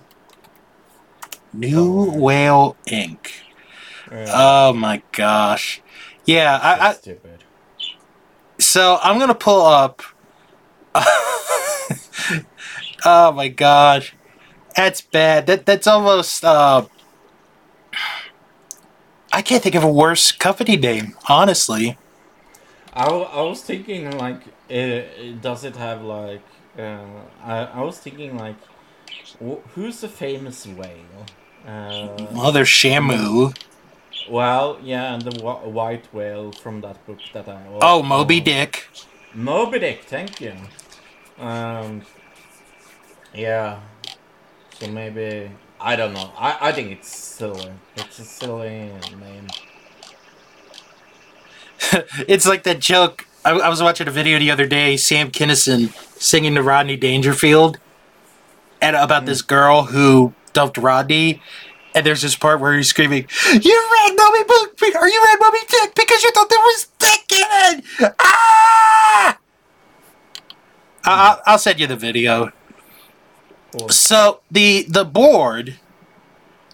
New 1.52 2.10
Whale 2.12 2.76
Inc. 2.86 3.42
Uh, 4.10 4.26
Oh 4.32 4.72
my 4.72 5.02
gosh. 5.12 5.82
Yeah, 6.24 6.58
I, 6.62 6.90
I 6.90 6.92
stupid. 6.94 7.44
so 8.58 8.98
I'm 9.02 9.18
gonna 9.18 9.34
pull 9.34 9.62
up. 9.66 10.02
oh 13.04 13.32
my 13.32 13.48
gosh, 13.48 14.14
that's 14.76 15.00
bad. 15.00 15.46
That 15.46 15.66
that's 15.66 15.86
almost. 15.86 16.44
Uh, 16.44 16.86
I 19.32 19.42
can't 19.42 19.62
think 19.62 19.74
of 19.74 19.84
a 19.84 19.90
worse 19.92 20.32
company 20.32 20.76
name, 20.76 21.16
honestly. 21.28 21.98
I, 22.92 23.06
I 23.06 23.42
was 23.42 23.62
thinking 23.62 24.10
like, 24.18 24.42
uh, 24.70 25.02
does 25.40 25.64
it 25.64 25.76
have 25.76 26.02
like? 26.02 26.42
Uh, 26.78 27.04
I 27.42 27.56
I 27.64 27.80
was 27.82 27.98
thinking 27.98 28.36
like, 28.36 28.56
wh- 29.42 29.62
who's 29.74 30.00
the 30.00 30.08
famous 30.08 30.66
whale? 30.66 31.26
Uh, 31.66 32.50
there's 32.52 32.68
Shamu. 32.68 33.54
well, 34.30 34.78
yeah, 34.82 35.14
and 35.14 35.22
the 35.22 35.32
wh- 35.40 35.66
white 35.66 36.12
whale 36.12 36.52
from 36.52 36.80
that 36.82 37.04
book 37.06 37.18
that 37.32 37.48
I. 37.48 37.62
Oh, 37.82 38.02
Moby 38.02 38.40
Dick. 38.40 38.88
Moby 39.34 39.78
Dick, 39.78 40.04
thank 40.04 40.40
you. 40.40 40.54
Um, 41.38 42.02
yeah. 43.34 43.80
So 44.78 44.88
maybe 44.88 45.50
I 45.80 45.96
don't 45.96 46.14
know. 46.14 46.30
I 46.38 46.68
I 46.68 46.72
think 46.72 46.90
it's 46.92 47.08
silly. 47.14 47.72
It's 47.96 48.18
a 48.18 48.24
silly 48.24 48.92
name. 49.20 49.46
it's 52.28 52.46
like 52.46 52.62
that 52.64 52.78
joke. 52.80 53.26
I, 53.44 53.52
I 53.52 53.68
was 53.68 53.82
watching 53.82 54.06
a 54.08 54.10
video 54.10 54.38
the 54.38 54.50
other 54.50 54.66
day. 54.66 54.96
Sam 54.96 55.30
Kinison 55.30 55.92
singing 56.20 56.54
to 56.56 56.62
Rodney 56.62 56.96
Dangerfield, 56.96 57.78
and 58.80 58.96
about 58.96 59.26
this 59.26 59.42
girl 59.42 59.84
who 59.84 60.34
dumped 60.52 60.76
Rodney. 60.78 61.42
And 61.94 62.06
there's 62.06 62.22
this 62.22 62.36
part 62.36 62.60
where 62.60 62.76
he's 62.76 62.88
screaming, 62.88 63.26
"You 63.52 63.88
read 63.92 64.16
Moby 64.16 64.44
Book, 64.46 64.80
or 64.94 65.08
you 65.08 65.22
read 65.24 65.38
Moby 65.40 65.58
Dick 65.68 65.94
because 65.96 66.22
you 66.22 66.30
thought 66.32 66.48
there 66.48 66.58
was 66.58 66.86
dick 66.98 67.32
in 67.32 67.78
it!" 67.78 68.14
Ah! 68.20 69.38
I- 71.04 71.28
I'll, 71.30 71.42
I'll 71.46 71.58
send 71.58 71.80
you 71.80 71.86
the 71.86 71.96
video. 71.96 72.52
Cool. 73.72 73.88
So 73.88 74.40
the 74.50 74.84
the 74.88 75.04
board 75.04 75.78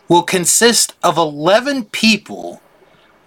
will 0.08 0.22
consist 0.22 0.94
of 1.02 1.16
eleven 1.16 1.84
people, 1.86 2.60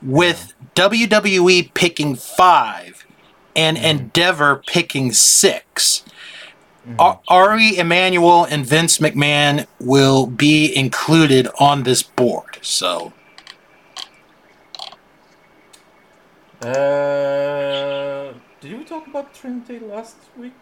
with 0.01 0.53
WWE 0.75 1.73
picking 1.73 2.15
five 2.15 2.98
and 3.55 3.77
Endeavor 3.77 4.63
picking 4.67 5.11
6 5.11 6.03
A- 6.99 7.17
Ari 7.27 7.77
Emanuel 7.77 8.45
and 8.45 8.65
Vince 8.65 8.97
McMahon 8.99 9.67
will 9.79 10.25
be 10.27 10.73
included 10.75 11.47
on 11.59 11.83
this 11.83 12.03
board. 12.03 12.59
So 12.61 13.13
Uh, 16.61 18.33
did 18.59 18.77
we 18.77 18.83
talk 18.83 19.07
about 19.07 19.33
Trinity 19.33 19.79
last 19.79 20.17
week? 20.35 20.53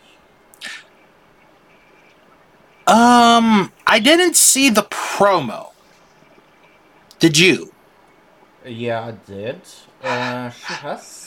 um 2.87 3.71
I 3.85 3.99
didn't 3.99 4.35
see 4.35 4.69
the 4.69 4.83
promo. 4.83 5.71
Did 7.19 7.37
you? 7.37 7.73
Yeah, 8.65 9.07
I 9.07 9.11
did. 9.11 9.61
Uh, 10.03 10.49
she 10.51 10.75
has, 10.75 11.26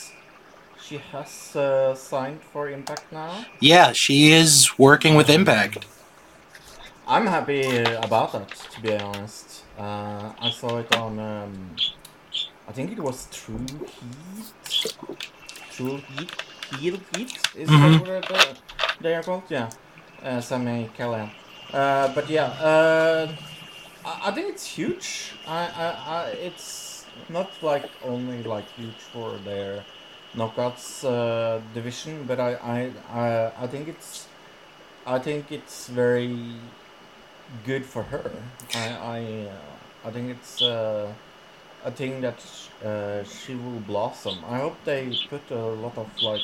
she 0.91 0.99
has 1.13 1.55
uh, 1.55 1.95
signed 1.95 2.41
for 2.51 2.69
Impact 2.69 3.13
now. 3.13 3.45
Yeah, 3.61 3.93
she 3.93 4.33
is 4.33 4.77
working 4.77 5.15
with 5.15 5.29
Impact. 5.29 5.85
I'm 7.07 7.27
happy 7.27 7.63
about 8.07 8.33
that, 8.33 8.49
to 8.73 8.81
be 8.81 8.97
honest. 8.97 9.63
Uh, 9.79 10.33
I 10.37 10.49
saw 10.49 10.79
it 10.79 10.93
on, 10.97 11.17
um, 11.17 11.53
I 12.67 12.73
think 12.73 12.91
it 12.91 12.99
was 12.99 13.27
True 13.31 13.57
Heat. 13.57 14.75
True 15.77 15.97
Heat? 16.09 16.31
Heel 16.77 16.99
Heat? 17.15 17.39
Is 17.55 17.69
Mhm. 17.69 17.99
that 17.99 18.29
what 18.31 18.57
they 18.99 19.15
are 19.15 19.23
called? 19.23 19.43
Yeah. 19.49 19.69
Uh, 20.21 20.41
Sammy 20.41 20.89
Callahan. 20.97 21.31
Uh, 21.73 22.09
but 22.15 22.29
yeah, 22.29 22.47
uh, 22.71 23.27
I, 24.05 24.27
I 24.27 24.31
think 24.31 24.49
it's 24.49 24.65
huge. 24.65 25.31
I, 25.47 25.61
I, 25.85 25.87
I, 26.17 26.21
it's 26.47 27.05
not 27.29 27.49
like 27.61 27.87
only 28.03 28.43
like 28.43 28.67
huge 28.75 29.01
for 29.13 29.29
their 29.45 29.85
knockouts 30.35 31.03
uh, 31.03 31.59
division, 31.73 32.23
but 32.27 32.39
I, 32.39 32.53
I, 32.55 32.91
I, 33.21 33.51
I 33.63 33.67
think 33.67 33.87
it's, 33.87 34.27
I 35.05 35.19
think 35.19 35.51
it's 35.51 35.87
very 35.87 36.35
good 37.65 37.85
for 37.85 38.03
her. 38.03 38.31
I, 38.75 38.87
I, 38.89 39.47
uh, 39.49 40.07
I 40.07 40.11
think 40.11 40.29
it's 40.29 40.61
uh, 40.61 41.11
a 41.85 41.91
thing 41.91 42.21
that 42.21 42.39
uh, 42.85 43.23
she 43.23 43.55
will 43.55 43.79
blossom. 43.87 44.37
I 44.49 44.57
hope 44.59 44.77
they 44.85 45.17
put 45.29 45.41
a 45.51 45.55
lot 45.59 45.97
of 45.97 46.07
like 46.21 46.41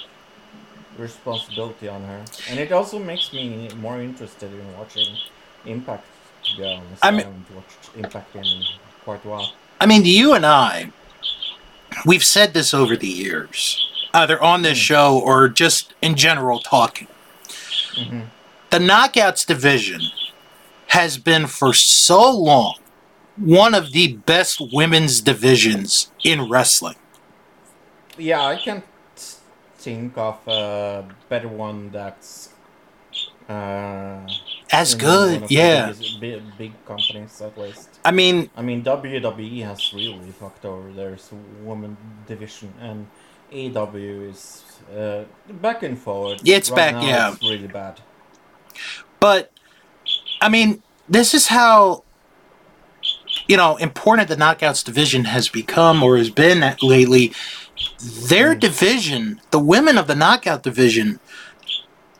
responsibility 0.97 1.87
on 1.87 2.01
her, 2.03 2.23
and 2.49 2.59
it 2.59 2.71
also 2.71 2.99
makes 2.99 3.31
me 3.33 3.69
more 3.79 4.01
interested 4.01 4.51
in 4.51 4.77
watching 4.77 5.07
Impact. 5.65 6.05
To 6.43 6.57
be 6.57 6.63
honest, 6.65 7.03
I 7.03 7.07
I, 7.07 7.11
mean- 7.11 7.19
haven't 7.25 7.51
watched 7.55 7.95
Impact 7.97 8.35
in 8.35 8.63
quite 9.03 9.23
a 9.25 9.27
while. 9.27 9.53
I 9.79 9.85
mean, 9.85 10.05
you 10.05 10.33
and 10.33 10.45
I, 10.45 10.91
we've 12.05 12.23
said 12.23 12.53
this 12.53 12.73
over 12.73 12.95
the 12.95 13.07
years, 13.07 13.85
either 14.13 14.41
on 14.41 14.61
this 14.61 14.77
show 14.77 15.19
or 15.19 15.49
just 15.49 15.93
in 16.01 16.15
general 16.15 16.59
talking. 16.59 17.07
hmm 17.95 18.21
The 18.69 18.79
Knockouts 18.79 19.45
division 19.45 20.01
has 20.87 21.17
been 21.17 21.47
for 21.47 21.73
so 21.73 22.31
long 22.31 22.75
one 23.37 23.75
of 23.75 23.91
the 23.91 24.17
best 24.17 24.59
women's 24.73 25.21
divisions 25.21 26.11
in 26.23 26.49
wrestling. 26.49 26.95
Yeah, 28.17 28.43
I 28.43 28.55
can't 28.55 28.83
think 29.77 30.17
of 30.17 30.39
a 30.47 31.05
better 31.29 31.47
one 31.47 31.91
that's 31.91 32.49
uh, 33.47 34.27
As 34.71 34.93
good, 34.93 35.49
yeah. 35.49 35.93
Big, 36.19 36.43
big 36.57 36.85
companies 36.85 37.41
at 37.41 37.57
least. 37.57 37.99
I 38.03 38.11
mean, 38.11 38.49
I 38.57 38.61
mean, 38.61 38.83
WWE 38.83 39.63
has 39.63 39.93
really 39.93 40.31
fucked 40.31 40.65
over 40.65 40.91
their 40.91 41.17
woman 41.63 41.95
division, 42.27 42.73
and 42.81 43.07
AW 43.53 43.95
is 43.95 44.63
uh, 44.95 45.23
back 45.61 45.83
and 45.83 45.97
forward. 45.97 46.41
Yeah, 46.43 46.57
it's 46.57 46.69
back, 46.69 46.95
now 46.95 47.01
yeah. 47.01 47.33
It's 47.33 47.41
really 47.41 47.67
bad. 47.67 48.01
but 49.19 49.51
I 50.41 50.49
mean, 50.49 50.83
this 51.07 51.33
is 51.33 51.47
how 51.47 52.03
you 53.47 53.55
know 53.55 53.77
important 53.77 54.27
the 54.27 54.35
Knockouts 54.35 54.83
division 54.83 55.25
has 55.25 55.47
become 55.47 56.03
or 56.03 56.17
has 56.17 56.29
been 56.29 56.75
lately. 56.81 57.33
Their 58.27 58.55
division, 58.55 59.39
the 59.51 59.59
women 59.59 59.97
of 59.97 60.07
the 60.07 60.15
Knockout 60.15 60.63
division, 60.63 61.19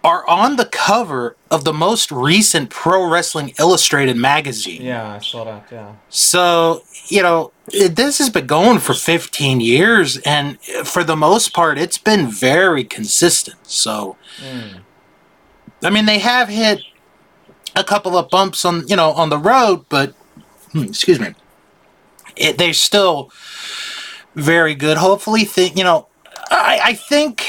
are 0.08 0.26
on 0.30 0.56
the 0.56 0.64
cover 0.66 1.36
of 1.52 1.66
the 1.66 1.74
most 1.74 2.14
recent 2.14 2.70
Pro 2.70 3.10
Wrestling 3.10 3.54
Illustrated 3.60 4.16
magazine. 4.16 4.82
Yeah, 4.82 5.12
I 5.16 5.20
saw 5.20 5.44
that. 5.44 5.68
Yeah. 5.70 5.96
So, 6.08 6.84
you 7.10 7.22
know, 7.22 7.52
it, 7.74 7.98
this 7.98 8.18
has 8.20 8.30
been 8.30 8.48
going 8.48 8.80
for 8.80 8.94
15 8.94 9.60
years, 9.60 10.18
and 10.20 10.58
for 10.86 11.04
the 11.04 11.18
most 11.18 11.54
part, 11.54 11.78
it's 11.78 11.98
been 11.98 12.28
very 12.28 12.86
consistent. 12.86 13.58
So, 13.68 14.16
Mm. 14.42 14.82
I 15.84 15.90
mean, 15.90 16.06
they 16.06 16.20
have 16.20 16.48
hit 16.48 16.80
a 17.76 17.84
couple 17.84 18.18
of 18.18 18.30
bumps 18.30 18.64
on, 18.66 18.88
you 18.88 18.96
know, 18.96 19.12
on 19.12 19.30
the 19.30 19.38
road, 19.38 19.86
but, 19.90 20.14
hmm, 20.72 20.84
excuse 20.84 21.20
me, 21.20 21.34
it, 22.36 22.58
they're 22.58 22.74
still 22.74 23.30
very 24.36 24.74
good. 24.74 24.98
Hopefully, 24.98 25.44
think, 25.44 25.76
you 25.78 25.84
know, 25.84 26.08
I, 26.50 26.80
I 26.84 26.94
think 26.94 27.46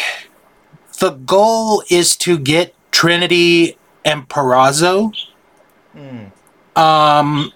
the 0.98 1.10
goal 1.10 1.82
is 1.90 2.16
to 2.18 2.38
get 2.38 2.74
Trinity 2.90 3.76
and 4.04 4.28
Purrazzo. 4.28 5.12
Mm. 5.96 6.30
Um, 6.76 7.52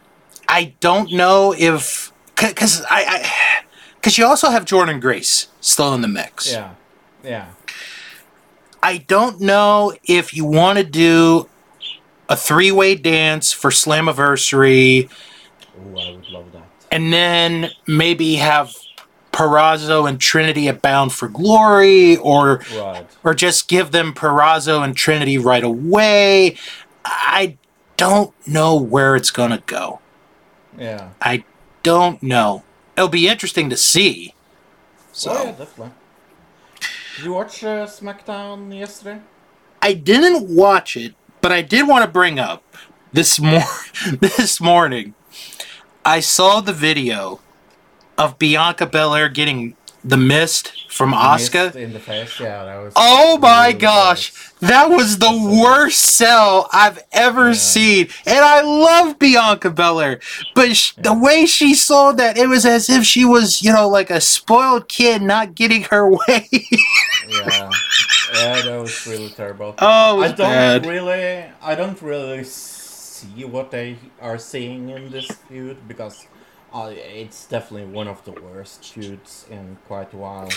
I 0.49 0.75
don't 0.81 1.13
know 1.13 1.55
if 1.57 2.13
because 2.37 2.83
I 2.91 3.31
because 3.97 4.19
you 4.19 4.27
also 4.27 4.51
have 4.51 4.65
Jordynne 4.65 5.01
Grace 5.01 5.49
still 5.61 5.95
in 5.95 6.01
the 6.01 6.09
mix. 6.09 6.51
Yeah, 6.53 6.75
yeah. 7.23 7.47
I 8.83 8.99
don't 8.99 9.41
know 9.41 9.95
if 10.05 10.35
you 10.35 10.45
want 10.45 10.79
to 10.79 10.85
do 10.85 11.49
a 12.29 12.37
three-way 12.37 12.97
dance 12.97 13.53
for 13.53 13.71
Slammiversary, 13.71 15.09
Oh, 15.79 15.99
I 16.01 16.11
would 16.13 16.29
love 16.31 16.51
that. 16.53 16.63
and 16.91 17.13
then 17.13 17.71
maybe 17.87 18.35
have 18.37 18.75
Purrazzo 19.33 20.09
and 20.09 20.21
Trinity 20.21 20.69
at 20.69 20.83
Bound 20.83 21.13
for 21.13 21.29
Glory, 21.29 22.17
or 22.19 22.63
Right. 22.77 23.07
or 23.25 23.35
just 23.35 23.67
give 23.69 23.91
them 23.91 24.13
Purrazzo 24.13 24.85
and 24.85 24.95
Trinity 24.97 25.39
right 25.39 25.65
away. 25.65 26.57
I 27.05 27.57
don't 27.97 28.33
know 28.47 28.77
where 28.77 29.17
it's 29.17 29.31
gonna 29.31 29.63
go. 29.67 30.01
Yeah. 30.79 31.11
I 31.21 31.45
don't 31.83 32.23
know. 32.23 32.63
It'll 32.97 33.09
be 33.09 33.29
interesting 33.29 33.71
to 33.71 33.77
see. 33.77 34.35
So 35.13 35.31
Oh, 35.33 35.45
yeah, 35.45 35.53
definitely. 35.53 35.93
Did 37.17 37.25
you 37.25 37.33
watch 37.33 37.63
uh, 37.65 37.87
SmackDown 37.87 38.77
yesterday? 38.77 39.21
I 39.83 39.93
didn't 39.95 40.49
watch 40.49 40.97
it, 40.97 41.15
but 41.41 41.53
I 41.53 41.61
did 41.63 41.87
want 41.89 42.05
to 42.05 42.11
bring 42.11 42.39
up 42.39 42.63
this 43.13 43.39
mor- 43.41 43.63
this 44.21 44.61
morning. 44.61 45.15
I 46.05 46.21
saw 46.21 46.61
the 46.61 46.73
video 46.73 47.41
of 48.19 48.39
Bianca 48.39 48.87
Belair 48.87 49.29
getting 49.29 49.77
the 50.05 50.17
mist 50.17 50.73
from 50.91 51.13
Asuka. 51.13 51.67
Missed 51.67 51.77
in 51.77 51.93
the 51.93 52.01
face. 52.01 52.41
Yeah, 52.41 52.65
that 52.65 52.77
was. 52.79 52.93
Oh 52.97 53.39
my 53.39 53.69
really 53.69 53.79
gosh, 53.79 54.33
nice. 54.61 54.71
that 54.71 54.91
was 54.91 55.19
the 55.19 55.61
worst 55.63 56.01
sell 56.01 56.69
I've 56.73 56.99
ever 57.13 57.49
Yeah. 57.49 57.53
seen. 57.55 58.09
And 58.27 58.45
I 58.45 58.63
love 58.63 59.19
Bianca 59.21 59.71
Belair, 59.71 60.19
but 60.57 60.77
sh- 60.77 60.93
the 60.99 61.15
way 61.15 61.47
she 61.47 61.75
sold 61.75 62.17
that, 62.17 62.37
it 62.37 62.49
was 62.49 62.67
as 62.67 62.91
if 62.91 63.05
she 63.05 63.25
was, 63.25 63.63
you 63.63 63.73
know, 63.73 63.89
like 63.89 64.11
a 64.11 64.21
spoiled 64.21 64.89
kid 64.89 65.23
not 65.23 65.55
getting 65.55 65.83
her 65.85 66.11
way. 66.29 66.49
Yeah, 67.29 67.71
yeah, 68.35 68.63
that 68.63 68.79
was 68.81 69.07
really 69.07 69.31
terrible. 69.31 69.75
oh, 69.79 70.21
I 70.21 70.27
don't 70.29 70.37
bad. 70.39 70.85
really, 70.87 71.45
I 71.63 71.75
don't 71.77 72.01
really 72.03 72.43
see 72.45 73.45
what 73.45 73.71
they 73.71 73.97
are 74.21 74.37
seeing 74.39 74.89
in 74.91 75.11
this 75.11 75.27
feud 75.49 75.87
because 75.87 76.27
uh, 76.73 76.93
it's 76.93 77.47
definitely 77.47 77.87
one 77.87 78.09
of 78.09 78.25
the 78.25 78.33
worst 78.33 78.93
feuds 78.93 79.47
in 79.51 79.79
quite 79.87 80.13
a 80.13 80.17
while. 80.17 80.49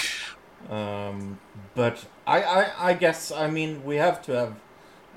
Um, 0.69 1.39
but 1.75 2.05
I, 2.25 2.41
I, 2.41 2.89
I 2.89 2.93
guess 2.93 3.31
I 3.31 3.47
mean 3.47 3.83
we 3.83 3.97
have 3.97 4.21
to 4.23 4.31
have 4.33 4.55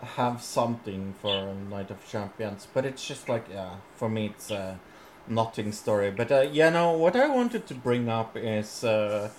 have 0.02 0.42
something 0.42 1.14
for 1.20 1.54
Night 1.54 1.90
of 1.90 2.06
Champions, 2.08 2.66
but 2.72 2.84
it's 2.84 3.06
just 3.06 3.28
like 3.28 3.46
yeah, 3.50 3.76
for 3.96 4.08
me 4.08 4.26
it's 4.26 4.50
a 4.50 4.78
nothing 5.26 5.72
story. 5.72 6.10
But 6.10 6.30
uh, 6.30 6.40
yeah, 6.52 6.70
no, 6.70 6.92
what 6.92 7.16
I 7.16 7.28
wanted 7.28 7.66
to 7.68 7.74
bring 7.74 8.08
up 8.08 8.36
is. 8.36 8.84
Uh, 8.84 9.30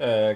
uh, 0.00 0.34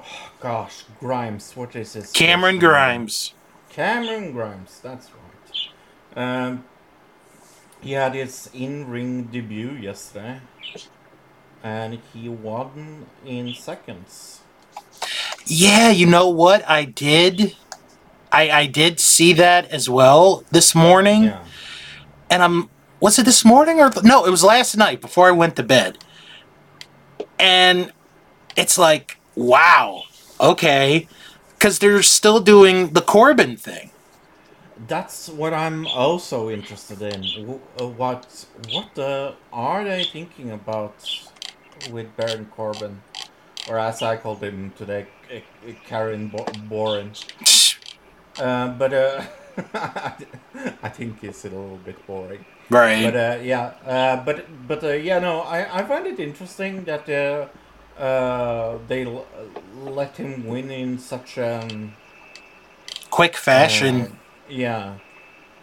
oh, 0.00 0.30
gosh, 0.40 0.82
Grimes. 0.98 1.54
What 1.54 1.76
is 1.76 1.92
his? 1.92 2.10
Cameron? 2.10 2.58
Grimes. 2.58 3.32
Cameron 3.70 4.32
Grimes. 4.32 4.80
That's 4.82 5.08
right. 5.10 6.16
Um, 6.16 6.64
he 7.82 7.92
had 7.92 8.14
his 8.14 8.48
in-ring 8.54 9.24
debut 9.24 9.72
yesterday, 9.72 10.40
and 11.62 11.98
he 12.12 12.28
won 12.28 13.06
in 13.26 13.54
seconds. 13.54 14.40
Yeah, 15.46 15.90
you 15.90 16.06
know 16.06 16.28
what? 16.28 16.68
I 16.68 16.84
did. 16.84 17.56
I 18.30 18.50
I 18.50 18.66
did 18.66 19.00
see 19.00 19.32
that 19.34 19.66
as 19.70 19.90
well 19.90 20.44
this 20.50 20.74
morning. 20.74 21.24
Yeah. 21.24 21.44
and 22.30 22.42
I'm 22.42 22.70
was 23.00 23.18
it 23.18 23.24
this 23.24 23.44
morning 23.44 23.80
or 23.80 23.90
no? 24.02 24.24
It 24.24 24.30
was 24.30 24.44
last 24.44 24.76
night 24.76 25.00
before 25.00 25.28
I 25.28 25.32
went 25.32 25.56
to 25.56 25.62
bed. 25.64 25.98
And 27.38 27.92
it's 28.56 28.78
like, 28.78 29.18
wow, 29.34 30.04
okay, 30.40 31.08
because 31.54 31.80
they're 31.80 32.02
still 32.02 32.38
doing 32.38 32.92
the 32.92 33.00
Corbin 33.00 33.56
thing. 33.56 33.90
That's 34.88 35.28
what 35.28 35.52
I'm 35.54 35.86
also 35.86 36.50
interested 36.50 37.02
in. 37.02 37.60
Uh, 37.80 37.88
What 37.88 38.46
what 38.56 38.98
uh, 38.98 39.32
are 39.52 39.84
they 39.84 40.04
thinking 40.04 40.50
about 40.50 40.94
with 41.92 42.16
Baron 42.16 42.46
Corbin, 42.46 43.02
or 43.64 43.78
as 43.78 44.02
I 44.02 44.16
called 44.16 44.42
him 44.42 44.72
today, 44.76 45.06
Karen 45.84 46.28
Bo- 46.28 46.52
Boren? 46.68 47.12
Uh, 48.38 48.68
but 48.68 48.92
uh, 48.94 49.22
I 50.82 50.88
think 50.88 51.22
it's 51.22 51.44
a 51.44 51.48
little 51.50 51.76
bit 51.78 52.06
boring. 52.06 52.44
Right. 52.70 53.02
But 53.02 53.14
uh, 53.14 53.38
yeah, 53.42 53.74
uh, 53.84 54.16
but 54.24 54.46
but 54.68 54.82
uh, 54.82 54.92
yeah, 54.92 55.18
no, 55.18 55.40
I, 55.42 55.80
I 55.80 55.84
find 55.84 56.06
it 56.06 56.18
interesting 56.18 56.84
that 56.84 57.08
uh, 57.08 57.48
uh, 58.02 58.78
they 58.88 59.04
l- 59.04 59.26
let 59.74 60.16
him 60.16 60.46
win 60.46 60.70
in 60.70 60.98
such 60.98 61.38
um, 61.38 61.92
Quick 63.10 63.36
fashion. 63.36 64.21
Yeah, 64.52 64.98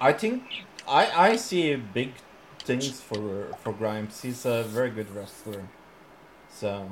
I 0.01 0.13
think 0.13 0.43
I 0.87 1.29
I 1.29 1.35
see 1.35 1.75
big 1.75 2.13
things 2.63 2.99
for 2.99 3.53
for 3.61 3.71
Grimes. 3.71 4.21
He's 4.21 4.45
a 4.45 4.63
very 4.63 4.89
good 4.89 5.13
wrestler. 5.15 5.67
So 6.49 6.91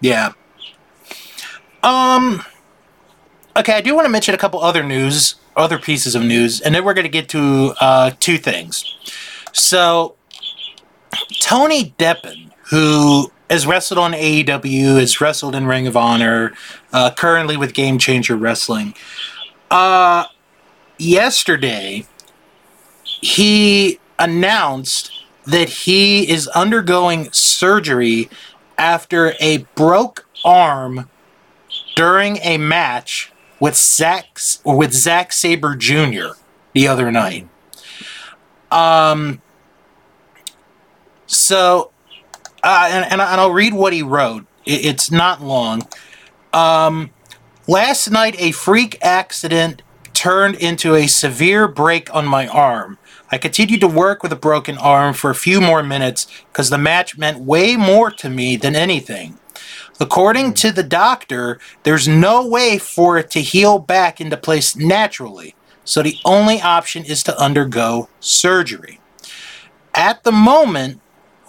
yeah. 0.00 0.32
Um. 1.82 2.44
Okay, 3.54 3.74
I 3.74 3.80
do 3.82 3.94
want 3.94 4.06
to 4.06 4.10
mention 4.10 4.34
a 4.34 4.38
couple 4.38 4.62
other 4.62 4.82
news, 4.82 5.34
other 5.56 5.78
pieces 5.78 6.14
of 6.14 6.22
news, 6.22 6.60
and 6.60 6.74
then 6.74 6.84
we're 6.84 6.94
going 6.94 7.04
to 7.04 7.10
get 7.10 7.28
to 7.30 7.74
uh, 7.82 8.12
two 8.18 8.38
things. 8.38 8.96
So, 9.52 10.14
Tony 11.42 11.94
Deppen, 11.98 12.50
who 12.70 13.30
has 13.50 13.66
wrestled 13.66 13.98
on 13.98 14.12
AEW, 14.12 14.98
has 14.98 15.20
wrestled 15.20 15.54
in 15.54 15.66
Ring 15.66 15.86
of 15.86 15.98
Honor, 15.98 16.54
uh, 16.94 17.10
currently 17.10 17.58
with 17.58 17.74
Game 17.74 17.98
Changer 17.98 18.36
Wrestling. 18.36 18.94
Uh, 19.70 20.24
yesterday, 20.98 22.06
he 23.04 23.98
announced 24.18 25.10
that 25.44 25.68
he 25.68 26.28
is 26.30 26.48
undergoing 26.48 27.30
surgery 27.32 28.28
after 28.78 29.34
a 29.40 29.58
broke 29.74 30.26
arm 30.44 31.08
during 31.96 32.38
a 32.38 32.58
match 32.58 33.32
with 33.60 33.76
Zack 33.76 34.38
or 34.64 34.76
with 34.76 34.92
Zack 34.92 35.32
Sabre 35.32 35.76
Jr. 35.76 36.34
the 36.72 36.88
other 36.88 37.10
night. 37.10 37.48
Um. 38.70 39.40
So, 41.26 41.90
uh, 42.62 42.88
and, 42.90 43.04
and 43.04 43.20
and 43.20 43.40
I'll 43.40 43.52
read 43.52 43.72
what 43.72 43.92
he 43.92 44.02
wrote. 44.02 44.46
It's 44.64 45.10
not 45.10 45.42
long. 45.42 45.88
Um, 46.52 47.10
last 47.66 48.10
night, 48.10 48.36
a 48.38 48.52
freak 48.52 48.98
accident 49.02 49.82
turned 50.22 50.54
into 50.54 50.94
a 50.94 51.08
severe 51.08 51.66
break 51.66 52.14
on 52.14 52.24
my 52.24 52.46
arm. 52.46 52.96
I 53.32 53.38
continued 53.38 53.80
to 53.80 53.88
work 53.88 54.22
with 54.22 54.30
a 54.30 54.36
broken 54.36 54.78
arm 54.78 55.14
for 55.14 55.30
a 55.30 55.34
few 55.34 55.60
more 55.60 55.82
minutes 55.82 56.28
because 56.46 56.70
the 56.70 56.78
match 56.78 57.18
meant 57.18 57.40
way 57.40 57.74
more 57.74 58.08
to 58.12 58.30
me 58.30 58.54
than 58.54 58.76
anything. 58.76 59.40
According 59.98 60.54
to 60.54 60.70
the 60.70 60.84
doctor, 60.84 61.58
there's 61.82 62.06
no 62.06 62.46
way 62.46 62.78
for 62.78 63.18
it 63.18 63.32
to 63.32 63.40
heal 63.40 63.80
back 63.80 64.20
into 64.20 64.36
place 64.36 64.76
naturally, 64.76 65.56
so 65.82 66.04
the 66.04 66.18
only 66.24 66.60
option 66.60 67.04
is 67.04 67.24
to 67.24 67.36
undergo 67.36 68.08
surgery. 68.20 69.00
At 69.92 70.22
the 70.22 70.30
moment, 70.30 71.00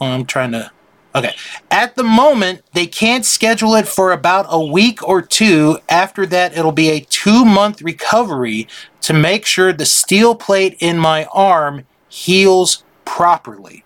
well, 0.02 0.14
I'm 0.14 0.26
trying 0.26 0.54
to. 0.54 0.72
Okay. 1.16 1.36
At 1.70 1.96
the 1.96 2.04
moment, 2.04 2.64
they 2.74 2.88
can't 2.88 3.26
schedule 3.26 3.76
it 3.76 3.88
for 3.88 4.12
about 4.12 4.48
a 4.50 4.64
week 4.64 5.08
or 5.08 5.22
two. 5.22 5.78
After 5.88 6.26
that, 6.28 6.58
it'll 6.58 6.72
be 6.72 6.90
a 6.90 7.02
two 7.02 7.46
month 7.46 7.82
recovery 7.82 8.68
to 9.02 9.14
make 9.14 9.46
sure 9.46 9.72
the 9.72 9.86
steel 9.86 10.34
plate 10.34 10.76
in 10.80 10.98
my 10.98 11.26
arm 11.26 11.86
heals 12.10 12.84
properly. 13.06 13.84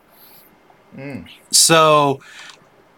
So 1.52 2.22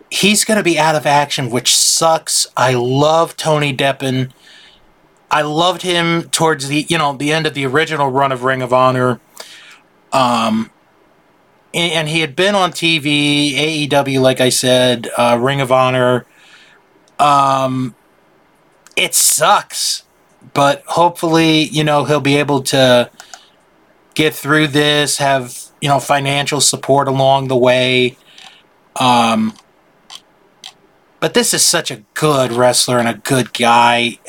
he's 0.10 0.46
going 0.46 0.58
to 0.58 0.64
be 0.64 0.78
out 0.78 0.96
of 0.96 1.06
action, 1.06 1.50
which 1.50 1.76
sucks. 1.76 2.48
I 2.56 2.74
love 2.74 3.36
Tony 3.36 3.76
Deppen. 3.76 4.32
I 5.32 5.42
loved 5.42 5.84
him 5.84 6.24
towards 6.24 6.68
the 6.68 6.86
you 6.90 6.98
know 6.98 7.14
the 7.14 7.32
end 7.32 7.46
of 7.46 7.54
the 7.54 7.66
original 7.66 8.10
run 8.10 8.32
of 8.32 8.44
Ring 8.44 8.62
of 8.62 8.74
Honor. 8.74 9.20
Um, 10.12 10.72
and, 11.74 11.92
and 11.92 12.10
he 12.10 12.22
had 12.22 12.36
been 12.36 12.56
on 12.56 12.72
TV, 12.72 13.88
AEW, 13.90 14.22
like 14.22 14.42
I 14.42 14.50
said, 14.50 15.10
uh, 15.18 15.38
Ring 15.40 15.62
of 15.62 15.72
Honor. 15.72 16.26
Um, 17.20 17.96
it 18.96 19.16
sucks, 19.16 20.04
but 20.54 20.84
hopefully, 20.88 21.64
you 21.64 21.84
know, 21.84 22.06
he'll 22.06 22.20
be 22.20 22.38
able 22.38 22.62
to 22.64 23.10
get 24.16 24.34
through 24.34 24.68
this, 24.68 25.18
have 25.18 25.58
you 25.82 25.88
know 25.88 26.00
financial 26.00 26.60
support 26.60 27.08
along 27.08 27.48
the 27.48 27.58
way. 27.58 28.18
Um, 29.00 29.54
but 31.20 31.34
this 31.34 31.54
is 31.54 31.66
such 31.66 31.92
a 31.92 32.04
good 32.14 32.52
wrestler 32.52 32.98
and 32.98 33.08
a 33.08 33.14
good 33.14 33.54
guy. 33.54 34.20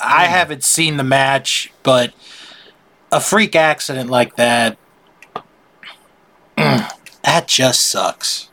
I 0.00 0.26
haven't 0.26 0.64
seen 0.64 0.96
the 0.96 1.04
match, 1.04 1.72
but 1.82 2.12
a 3.10 3.20
freak 3.20 3.56
accident 3.56 4.10
like 4.10 4.36
that, 4.36 4.78
that 7.24 7.46
just 7.46 7.82
sucks. 7.82 8.50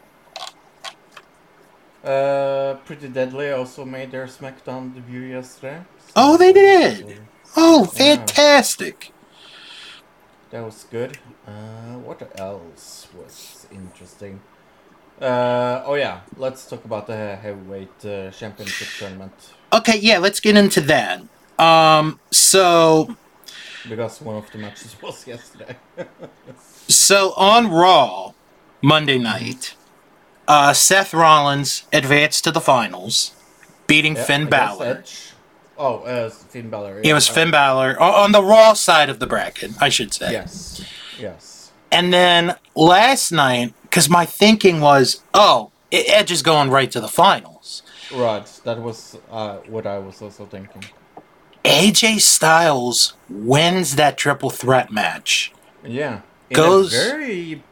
Uh, 2.03 2.75
Pretty 2.85 3.07
Deadly 3.07 3.51
also 3.51 3.83
made 3.83 4.11
their 4.11 4.27
SmackDown 4.27 4.93
debut 4.93 5.21
yesterday. 5.21 5.81
So 5.99 6.13
Oh, 6.15 6.37
they 6.37 6.53
did. 6.53 7.19
Oh, 7.57 7.85
fantastic! 7.85 9.11
That 10.51 10.63
was 10.63 10.85
good. 10.91 11.17
Uh, 11.47 11.95
what 12.05 12.39
else 12.39 13.07
was 13.17 13.65
interesting? 13.71 14.41
Uh, 15.19 15.81
oh 15.85 15.95
yeah, 15.95 16.21
let's 16.37 16.67
talk 16.67 16.85
about 16.85 17.07
the 17.07 17.37
heavyweight 17.37 18.05
uh, 18.05 18.29
championship 18.31 18.89
tournament 18.99 19.53
Okay, 19.73 19.97
yeah, 19.99 20.19
let's 20.19 20.39
get 20.39 20.55
into 20.55 20.79
that. 20.81 21.21
Um, 21.59 22.19
so 22.31 23.15
because 23.89 24.21
one 24.21 24.37
of 24.37 24.49
the 24.51 24.57
matches 24.57 24.95
was 25.01 25.27
yesterday. 25.27 25.75
So 26.87 27.33
on 27.35 27.71
Raw 27.71 28.33
Monday 28.81 29.17
night, 29.17 29.75
uh, 30.47 30.73
Seth 30.73 31.13
Rollins 31.13 31.83
advanced 31.91 32.43
to 32.43 32.51
the 32.51 32.61
finals, 32.61 33.31
beating 33.87 34.15
Yeah, 34.15 34.23
Finn 34.23 34.49
Balor. 34.49 35.03
Oh, 35.77 35.99
uh, 35.99 36.29
Finn 36.29 36.69
Balor. 36.69 37.01
It 37.03 37.13
was 37.13 37.27
Finn 37.27 37.51
Balor 37.51 37.99
on 37.99 38.31
the 38.31 38.43
Raw 38.43 38.73
side 38.73 39.09
of 39.09 39.19
the 39.19 39.27
bracket, 39.27 39.71
I 39.81 39.89
should 39.89 40.13
say. 40.13 40.31
Yes, 40.31 40.85
yes. 41.19 41.71
And 41.91 42.13
then 42.13 42.55
last 42.75 43.31
night, 43.31 43.73
because 43.83 44.09
my 44.09 44.25
thinking 44.25 44.79
was, 44.81 45.23
oh, 45.33 45.71
Edge 45.91 46.31
is 46.31 46.41
going 46.41 46.69
right 46.69 46.91
to 46.91 46.99
the 46.99 47.07
finals. 47.07 47.83
Right, 48.13 48.45
that 48.63 48.79
was 48.79 49.17
uh, 49.31 49.57
what 49.67 49.87
I 49.87 49.97
was 49.97 50.21
also 50.21 50.45
thinking. 50.45 50.83
AJ 51.63 52.21
Styles 52.21 53.13
wins 53.27 53.95
that 53.95 54.17
triple 54.17 54.49
threat 54.51 54.91
match. 54.91 55.51
Yeah, 55.83 56.21
Goes- 56.55 56.93
a 56.93 56.97
very 57.11 57.63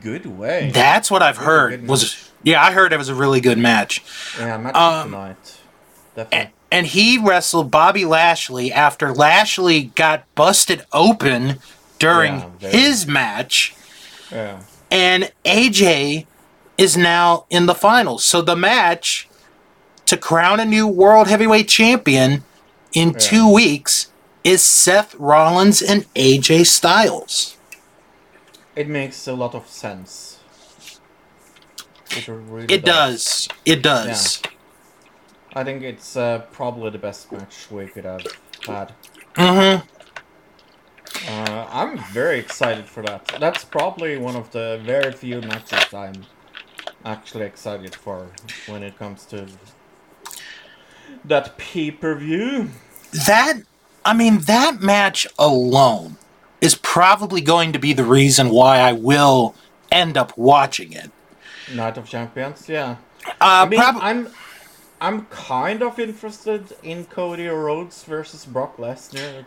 good 0.00 0.26
way. 0.26 0.70
That's 0.72 1.10
what 1.10 1.22
I've 1.22 1.38
Really 1.38 1.46
heard. 1.76 1.88
Was 1.88 2.30
yeah, 2.42 2.62
I 2.62 2.70
heard 2.72 2.92
it 2.92 2.98
was 2.98 3.08
a 3.08 3.14
really 3.14 3.40
good 3.40 3.58
match. 3.58 4.02
yeah, 4.38 4.56
match 4.58 4.74
um, 4.74 5.10
tonight. 5.10 5.36
and, 6.16 6.24
Definitely. 6.30 6.52
and 6.70 6.86
he 6.86 7.18
wrestled 7.18 7.70
Bobby 7.70 8.04
Lashley 8.04 8.72
after 8.72 9.12
Lashley 9.12 9.84
got 9.94 10.22
busted 10.34 10.84
open 10.92 11.58
during 11.98 12.52
Yeah, 12.60 12.68
his 12.68 13.06
match, 13.06 13.74
Yeah. 14.30 14.60
and 14.90 15.32
AJ 15.44 16.26
is 16.78 16.96
now 16.96 17.46
in 17.50 17.66
the 17.66 17.74
finals. 17.74 18.24
So 18.24 18.42
the 18.42 18.54
match 18.56 19.28
to 20.04 20.16
crown 20.16 20.60
a 20.60 20.64
new 20.64 20.86
world 20.86 21.26
heavyweight 21.26 21.68
champion 21.68 22.44
in 22.92 23.10
Yeah. 23.12 23.18
two 23.18 23.52
weeks 23.52 24.08
is 24.44 24.62
Seth 24.64 25.14
Rollins 25.16 25.82
and 25.82 26.04
AJ 26.14 26.62
Styles. 26.64 27.55
It 28.76 28.88
makes 28.88 29.26
a 29.26 29.32
lot 29.32 29.54
of 29.54 29.66
sense. 29.68 30.38
It 32.10 32.28
really 32.28 32.72
It 32.72 32.84
does. 32.84 33.48
It 33.64 33.82
does. 33.82 34.42
I 35.54 35.64
think 35.64 35.82
it's 35.82 36.16
uh, 36.16 36.40
probably 36.52 36.90
the 36.90 36.98
best 36.98 37.32
match 37.32 37.70
we 37.70 37.86
could 37.86 38.04
have 38.04 38.26
had. 38.66 38.92
Mm-hmm. 39.34 39.86
Uh, 41.28 41.66
I'm 41.70 41.98
very 42.12 42.38
excited 42.38 42.86
for 42.86 43.02
that. 43.04 43.26
That's 43.40 43.64
probably 43.64 44.18
one 44.18 44.36
of 44.36 44.50
the 44.50 44.80
very 44.84 45.12
few 45.12 45.40
matches 45.40 45.94
I'm 45.94 46.26
actually 47.04 47.46
excited 47.46 47.94
for 47.94 48.28
when 48.66 48.82
it 48.82 48.98
comes 48.98 49.24
to 49.26 49.46
that 51.24 51.56
pay 51.56 51.90
per 51.90 52.14
view. 52.14 52.70
that 53.26 53.62
I 54.04 54.12
mean 54.12 54.40
that 54.40 54.80
match 54.82 55.26
alone 55.38 56.18
probably 56.96 57.42
going 57.42 57.74
to 57.74 57.78
be 57.78 57.92
the 57.92 58.02
reason 58.02 58.48
why 58.48 58.78
I 58.78 58.92
will 58.92 59.54
end 59.92 60.16
up 60.16 60.32
watching 60.38 60.94
it. 60.94 61.10
Night 61.74 61.98
of 61.98 62.08
Champions, 62.08 62.70
yeah. 62.70 62.96
Uh, 63.26 63.64
I 63.64 63.68
mean, 63.68 63.80
prob- 63.80 63.98
I'm 64.00 64.28
I'm 64.98 65.26
kind 65.26 65.82
of 65.82 65.98
interested 65.98 66.62
in 66.82 67.04
Cody 67.04 67.48
Rhodes 67.48 68.02
versus 68.04 68.46
Brock 68.46 68.78
Lesnar. 68.78 69.44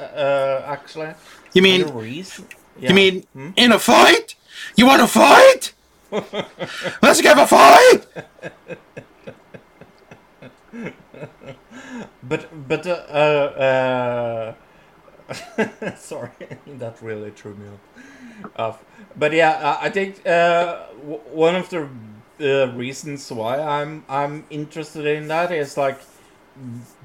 Uh, 0.00 0.02
uh, 0.02 0.64
actually, 0.66 1.14
you 1.54 1.62
mean 1.62 1.86
reason? 1.94 2.46
you 2.80 2.92
mean 2.92 3.22
Hmm? 3.34 3.50
in 3.54 3.70
a 3.70 3.78
fight? 3.78 4.34
You 4.76 4.86
want 4.86 5.00
to 5.00 5.06
fight? 5.06 5.74
Let's 7.02 7.20
have 7.20 7.38
a 7.38 7.46
fight. 7.46 8.00
But 12.22 12.68
but 12.68 12.84
uh, 12.86 12.90
uh 12.90 14.54
sorry, 15.96 16.30
that 16.66 17.00
really 17.02 17.30
threw 17.30 17.54
me 17.54 17.66
off. 18.56 18.82
But 19.16 19.32
yeah, 19.32 19.78
I 19.80 19.90
think 19.90 20.26
uh, 20.26 20.86
w- 21.00 21.20
one 21.32 21.56
of 21.56 21.68
the 21.70 21.88
uh, 22.40 22.72
reasons 22.74 23.30
why 23.30 23.60
I'm 23.60 24.04
I'm 24.08 24.44
interested 24.50 25.06
in 25.06 25.28
that 25.28 25.52
is 25.52 25.76
like 25.76 26.00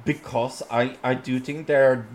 because 0.04 0.64
I 0.72 0.98
I 1.04 1.14
do 1.14 1.40
think 1.40 1.68
they're 1.68 2.08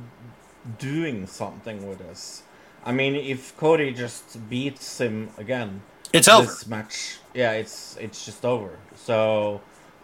doing 0.78 1.26
something 1.26 1.88
with 1.88 1.98
this. 1.98 2.42
I 2.84 2.92
mean, 2.92 3.14
if 3.14 3.56
Cody 3.56 3.92
just 3.92 4.48
beats 4.48 5.00
him 5.00 5.30
again, 5.36 5.82
It's 6.12 6.28
over. 6.28 6.46
this 6.46 6.66
match, 6.66 7.18
yeah, 7.34 7.52
it's 7.52 7.96
it's 8.00 8.24
just 8.24 8.44
over. 8.44 8.78
So 8.96 9.60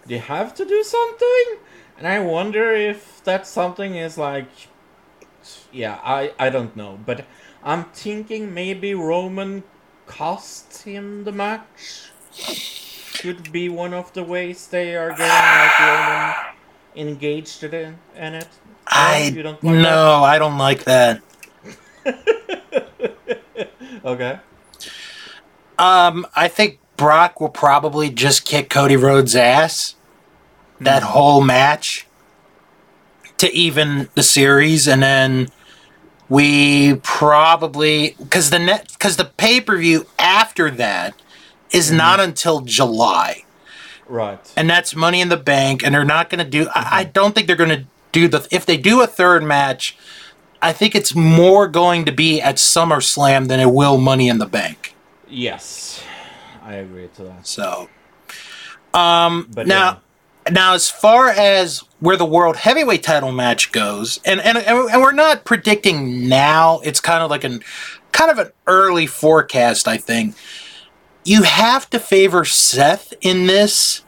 they 0.07 0.19
have 0.19 0.55
to 0.57 0.65
do 0.65 0.83
something, 0.83 1.45
and 1.99 2.07
I 2.07 2.21
wonder 2.21 2.73
if 2.73 3.23
that 3.25 3.47
something 3.47 3.97
is 3.97 4.19
like, 4.19 4.49
yeah, 5.73 5.99
I 6.05 6.33
I 6.39 6.51
don't 6.51 6.77
know, 6.77 6.99
but 7.05 7.25
I'm 7.63 7.85
thinking 7.93 8.53
maybe 8.55 8.95
Roman 8.95 9.65
cost 10.07 10.83
him 10.85 11.25
the 11.25 11.33
match. 11.33 12.11
Could 13.19 13.51
be 13.53 13.69
one 13.69 13.95
of 13.95 14.13
the 14.13 14.23
ways 14.25 14.69
they 14.69 14.95
are 14.97 15.13
getting 15.13 15.55
like 15.55 15.79
Roman 15.79 16.35
engaged 16.95 17.63
in, 17.65 17.99
in 18.15 18.35
it. 18.35 18.49
No, 18.95 18.97
I 19.17 19.25
you 19.27 19.43
don't 19.43 19.63
like 19.65 19.83
no, 19.83 20.23
I 20.25 20.39
don't 20.39 20.59
like 20.59 20.85
that. 20.85 21.21
Okay. 24.05 24.39
Um, 25.79 26.27
I 26.35 26.49
think 26.49 26.81
Brock 26.97 27.41
will 27.41 27.51
probably 27.51 28.11
just 28.11 28.45
kick 28.45 28.71
Cody 28.71 28.97
Rhodes' 28.97 29.37
ass 29.37 29.95
that 30.81 31.01
Hmm. 31.01 31.03
whole 31.03 31.41
match 31.43 32.06
to 33.39 33.53
even 33.53 34.09
the 34.15 34.23
series, 34.23 34.87
and 34.89 35.03
then 35.03 35.49
we 36.29 36.95
probably 37.03 38.17
because 38.19 38.51
the 38.51 38.59
net 38.59 38.89
because 38.93 39.17
the 39.17 39.25
pay 39.25 39.61
per 39.61 39.77
view 39.77 40.07
after 40.19 40.71
that 40.73 41.15
is 41.71 41.91
Hmm. 41.91 41.97
not 41.97 42.21
until 42.21 42.61
July, 42.61 43.45
Right. 44.09 44.39
and 44.57 44.69
that's 44.71 44.95
Money 44.97 45.21
in 45.21 45.29
the 45.29 45.37
Bank, 45.37 45.85
and 45.85 45.95
they're 45.95 46.05
not 46.05 46.31
going 46.31 46.43
to 46.45 46.51
do. 46.51 46.69
I, 46.75 46.81
Mm-hmm. 46.81 46.95
I 46.95 47.05
don't 47.05 47.35
think 47.35 47.47
they're 47.47 47.57
going 47.57 47.71
to 47.71 47.85
do 48.13 48.29
the 48.29 48.47
if 48.51 48.65
they 48.67 48.77
do 48.77 49.03
a 49.03 49.07
third 49.07 49.43
match. 49.43 49.97
I 50.63 50.73
think 50.73 50.95
it's 50.95 51.15
more 51.15 51.69
going 51.69 52.07
to 52.07 52.13
be 52.13 52.41
at 52.41 52.57
SummerSlam 52.57 53.47
than 53.49 53.61
it 53.61 53.71
will 53.71 53.99
Money 53.99 54.29
in 54.29 54.39
the 54.39 54.47
Bank. 54.47 54.95
Yes, 55.29 56.03
I 56.65 56.75
agree 56.75 57.09
to 57.17 57.25
that. 57.25 57.47
So, 57.47 57.89
um, 58.95 59.49
But 59.53 59.67
now, 59.67 60.01
now 60.51 60.75
as 60.75 60.91
far 60.91 61.29
as 61.29 61.83
where 62.01 62.17
the 62.17 62.25
world 62.27 62.57
heavyweight 62.57 63.03
title 63.03 63.33
match 63.33 63.73
goes, 63.73 64.21
and 64.25 64.41
and 64.41 64.59
and 64.59 65.01
we're 65.01 65.13
not 65.13 65.45
predicting 65.45 66.29
now. 66.29 66.81
It's 66.81 67.01
kind 67.01 67.23
of 67.23 67.31
like 67.31 67.45
an 67.45 67.63
kind 68.13 68.31
of 68.31 68.39
an 68.39 68.51
early 68.67 69.07
forecast. 69.07 69.89
I 69.89 69.97
think 69.97 70.35
you 71.25 71.43
have 71.43 71.91
to 71.91 71.99
favor 71.99 72.45
Seth 72.45 73.13
in 73.21 73.47
this, 73.47 74.03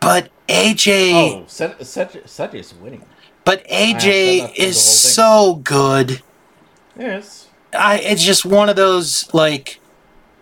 but 0.00 0.30
AJ, 0.48 1.12
Oh, 1.14 1.44
Seth, 1.46 1.84
Seth, 1.86 2.28
Seth 2.28 2.54
is 2.54 2.74
winning. 2.74 3.04
but 3.44 3.66
AJ 3.68 4.42
ah, 4.42 4.52
is 4.56 4.80
so 4.80 5.56
good. 5.64 6.22
Yes. 6.98 7.48
I 7.76 7.98
it's 7.98 8.22
just 8.24 8.44
one 8.44 8.68
of 8.68 8.76
those 8.76 9.32
like 9.34 9.80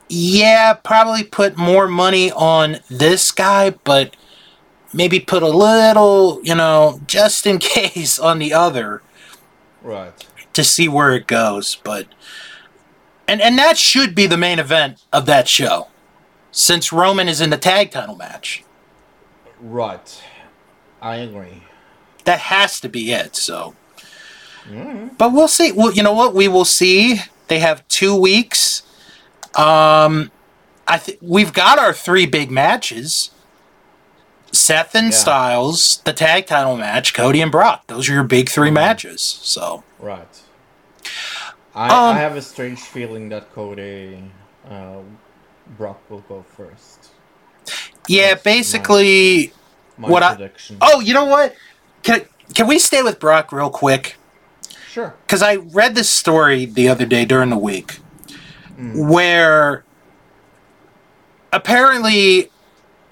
yeah, 0.09 0.75
probably 0.75 1.25
put 1.25 1.57
more 1.57 1.89
money 1.89 2.31
on 2.31 2.79
this 2.89 3.33
guy, 3.33 3.71
but 3.71 4.15
maybe 4.95 5.21
put 5.21 5.43
a 5.43 5.49
little, 5.49 6.41
you 6.43 6.55
know, 6.55 7.01
just 7.07 7.47
in 7.47 7.59
case 7.77 8.19
on 8.19 8.39
the 8.39 8.53
other 8.53 9.03
Right. 9.83 10.13
to 10.55 10.65
see 10.65 10.89
where 10.89 11.13
it 11.15 11.27
goes, 11.27 11.75
but 11.85 12.07
and 13.29 13.41
and 13.41 13.59
that 13.59 13.77
should 13.79 14.15
be 14.15 14.27
the 14.27 14.37
main 14.37 14.59
event 14.59 15.03
of 15.13 15.27
that 15.27 15.49
show. 15.49 15.89
Since 16.53 16.93
Roman 16.93 17.29
is 17.29 17.41
in 17.41 17.51
the 17.51 17.57
tag 17.57 17.91
title 17.91 18.17
match. 18.17 18.63
Right. 19.61 20.23
I 21.03 21.17
agree. 21.17 21.63
That 22.25 22.39
has 22.39 22.81
to 22.81 22.89
be 22.89 23.13
it, 23.13 23.37
so 23.37 23.75
Mm. 24.67 25.19
But 25.19 25.35
we'll 25.35 25.49
see. 25.49 25.73
Well, 25.73 25.93
you 25.93 26.03
know 26.03 26.15
what? 26.15 26.35
We 26.35 26.49
will 26.49 26.65
see. 26.65 27.21
They 27.49 27.59
have 27.59 27.87
two 27.89 28.17
weeks. 28.19 28.83
Um, 29.55 30.31
I 30.89 30.97
think 30.97 31.19
we've 31.21 31.53
got 31.53 31.79
our 31.79 31.93
three 31.93 32.25
big 32.25 32.51
matches. 32.51 33.31
Seth 34.55 34.95
and 34.95 35.07
Yeah. 35.07 35.11
Styles, 35.19 36.01
the 36.05 36.13
tag 36.13 36.47
title 36.47 36.77
match, 36.77 37.13
Cody 37.15 37.41
and 37.41 37.51
Brock. 37.53 37.87
Those 37.89 38.09
are 38.09 38.13
your 38.15 38.25
big 38.25 38.49
three 38.49 38.71
matches. 38.71 39.21
So 39.43 39.83
Right. 39.99 40.29
I, 41.75 41.87
Um, 41.89 42.17
I 42.17 42.21
have 42.21 42.37
a 42.37 42.43
strange 42.43 42.81
feeling 42.81 43.29
that 43.31 43.53
Cody 43.53 44.31
uh, 44.71 44.99
Brock 45.77 46.01
will 46.09 46.21
go 46.29 46.45
first. 46.57 47.11
yeah, 48.09 48.31
That's 48.31 48.43
basically. 48.45 49.53
My 49.99 50.09
What 50.09 50.23
I- 50.23 50.51
Oh, 50.81 51.01
you 51.01 51.15
know 51.15 51.25
what? 51.27 51.55
Can 52.03 52.23
can 52.55 52.67
we 52.67 52.79
stay 52.79 53.03
with 53.03 53.19
Brock 53.21 53.53
real 53.53 53.71
quick? 53.71 54.17
sure. 54.91 55.15
Because 55.27 55.43
I 55.43 55.57
read 55.57 55.95
this 55.97 56.09
story 56.11 56.67
the 56.67 56.89
other 56.89 57.07
day 57.07 57.25
during 57.25 57.51
the 57.51 57.57
week 57.59 57.99
Mm. 58.79 59.09
where 59.09 59.85
apparently, 61.53 62.51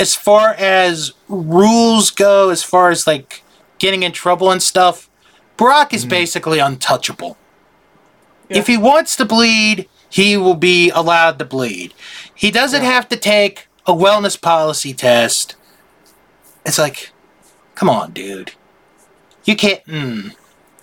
as 0.02 0.16
far 0.16 0.50
as 0.58 1.12
rules 1.28 2.10
go, 2.10 2.50
as 2.50 2.64
far 2.64 2.90
as 2.90 3.06
like 3.06 3.44
getting 3.78 4.02
in 4.02 4.10
trouble 4.10 4.50
and 4.50 4.60
stuff, 4.60 5.08
Brock 5.56 5.94
is 5.94 6.04
basically 6.04 6.58
untouchable. 6.58 7.38
Yeah. 8.48 8.58
If 8.58 8.66
he 8.66 8.76
wants 8.76 9.14
to 9.16 9.24
bleed, 9.24 9.88
he 10.10 10.36
will 10.36 10.56
be 10.56 10.90
allowed 10.90 11.38
to 11.38 11.44
bleed. 11.44 11.94
He 12.34 12.50
doesn't 12.50 12.82
Yeah. 12.82 12.90
have 12.90 13.08
to 13.10 13.16
take 13.16 13.68
a 13.86 13.92
wellness 13.92 14.38
policy 14.40 14.92
test. 14.92 15.54
It's 16.66 16.78
like, 16.78 17.12
come 17.76 17.88
on, 17.88 18.10
dude. 18.12 18.52
You 19.44 19.54
can't. 19.54 19.84
Mm. 19.86 20.34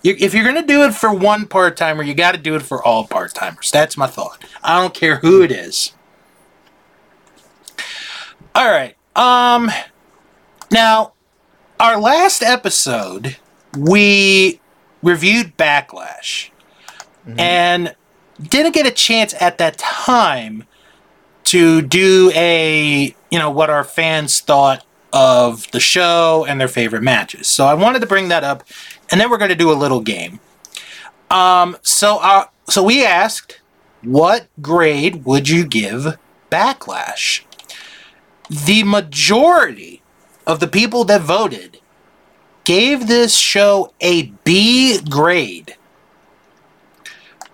You, 0.02 0.16
if 0.18 0.32
you're 0.32 0.44
gonna 0.44 0.66
do 0.66 0.82
it 0.84 0.94
for 0.94 1.12
one 1.12 1.46
part 1.46 1.76
timer, 1.76 2.02
you 2.02 2.14
got 2.14 2.32
to 2.32 2.38
do 2.38 2.54
it 2.54 2.62
for 2.62 2.82
all 2.82 3.06
part 3.06 3.34
timers. 3.34 3.70
That's 3.70 3.98
my 3.98 4.06
thought. 4.06 4.42
I 4.64 4.80
don't 4.80 4.94
care 4.94 5.16
who 5.16 5.42
it 5.42 5.52
is. 5.52 5.92
All 8.54 8.70
right. 8.70 8.96
Um. 9.16 9.70
Now, 10.72 11.14
our 11.80 11.98
last 11.98 12.42
episode, 12.42 13.36
we 13.76 14.60
reviewed 15.02 15.56
Backlash, 15.56 16.50
and 17.38 17.94
didn't 18.40 18.72
get 18.72 18.86
a 18.86 18.90
chance 18.90 19.34
at 19.40 19.58
that 19.58 19.78
time 19.78 20.64
to 21.44 21.82
do 21.82 22.30
a 22.34 23.14
you 23.30 23.38
know 23.38 23.50
what 23.50 23.70
our 23.70 23.84
fans 23.84 24.40
thought 24.40 24.84
of 25.12 25.68
the 25.72 25.80
show 25.80 26.46
and 26.48 26.60
their 26.60 26.68
favorite 26.68 27.02
matches. 27.02 27.48
So 27.48 27.66
I 27.66 27.74
wanted 27.74 28.00
to 28.00 28.06
bring 28.06 28.28
that 28.28 28.44
up, 28.44 28.62
and 29.10 29.20
then 29.20 29.30
we're 29.30 29.38
going 29.38 29.50
to 29.50 29.56
do 29.56 29.72
a 29.72 29.74
little 29.74 30.00
game. 30.00 30.38
Um, 31.30 31.76
so 31.82 32.18
uh, 32.22 32.44
so 32.68 32.82
we 32.84 33.04
asked, 33.04 33.60
what 34.02 34.46
grade 34.60 35.24
would 35.24 35.48
you 35.48 35.66
give 35.66 36.16
Backlash? 36.50 37.42
The 38.50 38.82
majority 38.82 40.02
of 40.44 40.58
the 40.58 40.66
people 40.66 41.04
that 41.04 41.20
voted 41.20 41.78
gave 42.64 43.06
this 43.06 43.36
show 43.36 43.92
a 44.00 44.32
B 44.42 45.00
grade, 45.08 45.76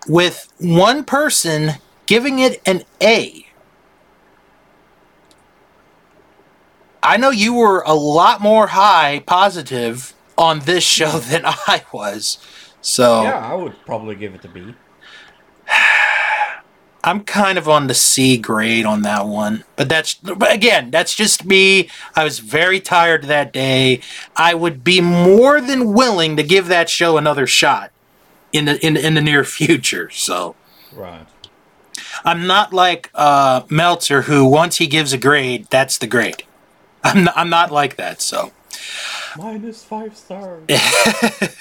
with 0.08 0.50
one 0.58 1.04
person 1.04 1.72
giving 2.06 2.38
it 2.38 2.62
an 2.64 2.82
A. 3.02 3.46
I 7.02 7.18
know 7.18 7.30
you 7.30 7.52
were 7.52 7.82
a 7.86 7.94
lot 7.94 8.40
more 8.40 8.68
high 8.68 9.22
positive 9.26 10.14
on 10.38 10.60
this 10.60 10.82
show 10.82 11.18
than 11.18 11.42
I 11.44 11.84
was. 11.92 12.38
So 12.80 13.22
Yeah, 13.22 13.38
I 13.38 13.54
would 13.54 13.74
probably 13.84 14.14
give 14.14 14.34
it 14.34 14.44
a 14.46 14.48
B. 14.48 14.74
I'm 17.06 17.22
kind 17.24 17.56
of 17.56 17.68
on 17.68 17.86
the 17.86 17.94
C 17.94 18.36
grade 18.36 18.84
on 18.84 19.02
that 19.02 19.26
one. 19.26 19.64
But 19.76 19.88
that's 19.88 20.14
but 20.14 20.52
again, 20.52 20.90
that's 20.90 21.14
just 21.14 21.46
me. 21.46 21.88
I 22.16 22.24
was 22.24 22.40
very 22.40 22.80
tired 22.80 23.24
that 23.24 23.52
day. 23.52 24.00
I 24.36 24.54
would 24.54 24.84
be 24.84 25.00
more 25.00 25.60
than 25.60 25.94
willing 25.94 26.36
to 26.36 26.42
give 26.42 26.68
that 26.68 26.90
show 26.90 27.16
another 27.16 27.46
shot 27.46 27.92
in 28.52 28.66
the 28.66 28.84
in, 28.84 28.96
in 28.96 29.14
the 29.14 29.22
near 29.22 29.44
future. 29.44 30.10
So 30.10 30.56
Right. 30.92 31.26
I'm 32.24 32.46
not 32.46 32.72
like 32.72 33.10
uh, 33.14 33.62
Meltzer, 33.70 34.22
who 34.22 34.46
once 34.46 34.78
he 34.78 34.86
gives 34.86 35.12
a 35.12 35.18
grade, 35.18 35.66
that's 35.70 35.98
the 35.98 36.06
grade. 36.06 36.44
I'm 37.04 37.24
not, 37.24 37.36
I'm 37.36 37.50
not 37.50 37.70
like 37.70 37.96
that. 37.96 38.20
So 38.20 38.52
Minus 39.36 39.84
five 39.84 40.16
stars. 40.16 40.64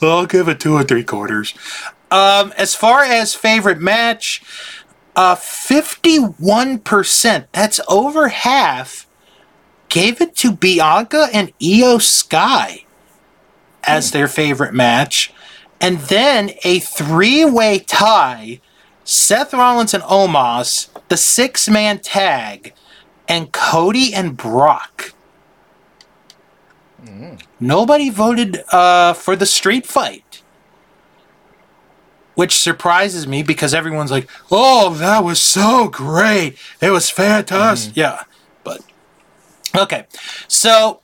well, 0.00 0.18
I'll 0.18 0.26
give 0.26 0.48
it 0.48 0.60
two 0.60 0.74
or 0.74 0.84
three 0.84 1.04
quarters. 1.04 1.54
Um, 2.10 2.52
as 2.56 2.74
far 2.74 3.02
as 3.02 3.34
favorite 3.34 3.80
match, 3.80 4.42
uh, 5.16 5.36
51%, 5.36 7.46
that's 7.52 7.80
over 7.88 8.28
half, 8.28 9.06
gave 9.88 10.20
it 10.20 10.36
to 10.36 10.52
Bianca 10.52 11.28
and 11.32 11.56
Iyo 11.58 12.02
Sky 12.02 12.84
as 13.84 14.10
their 14.10 14.28
favorite 14.28 14.74
match. 14.74 15.32
And 15.80 15.98
then 15.98 16.50
a 16.64 16.80
three 16.80 17.44
way 17.44 17.78
tie 17.78 18.60
Seth 19.04 19.52
Rollins 19.52 19.94
and 19.94 20.02
Omos, 20.04 20.88
the 21.08 21.16
six 21.16 21.68
man 21.68 21.98
tag, 21.98 22.72
and 23.28 23.52
Cody 23.52 24.14
and 24.14 24.36
Brock. 24.36 25.12
Nobody 27.60 28.10
voted 28.10 28.64
uh, 28.72 29.12
for 29.12 29.36
the 29.36 29.46
street 29.46 29.86
fight. 29.86 30.33
Which 32.34 32.58
surprises 32.58 33.26
me 33.26 33.42
because 33.42 33.74
everyone's 33.74 34.10
like, 34.10 34.28
oh, 34.50 34.94
that 34.94 35.22
was 35.22 35.40
so 35.40 35.88
great. 35.88 36.58
It 36.80 36.90
was 36.90 37.08
fantastic. 37.08 37.96
Yeah. 37.96 38.22
But, 38.64 38.82
okay. 39.76 40.06
So, 40.48 41.00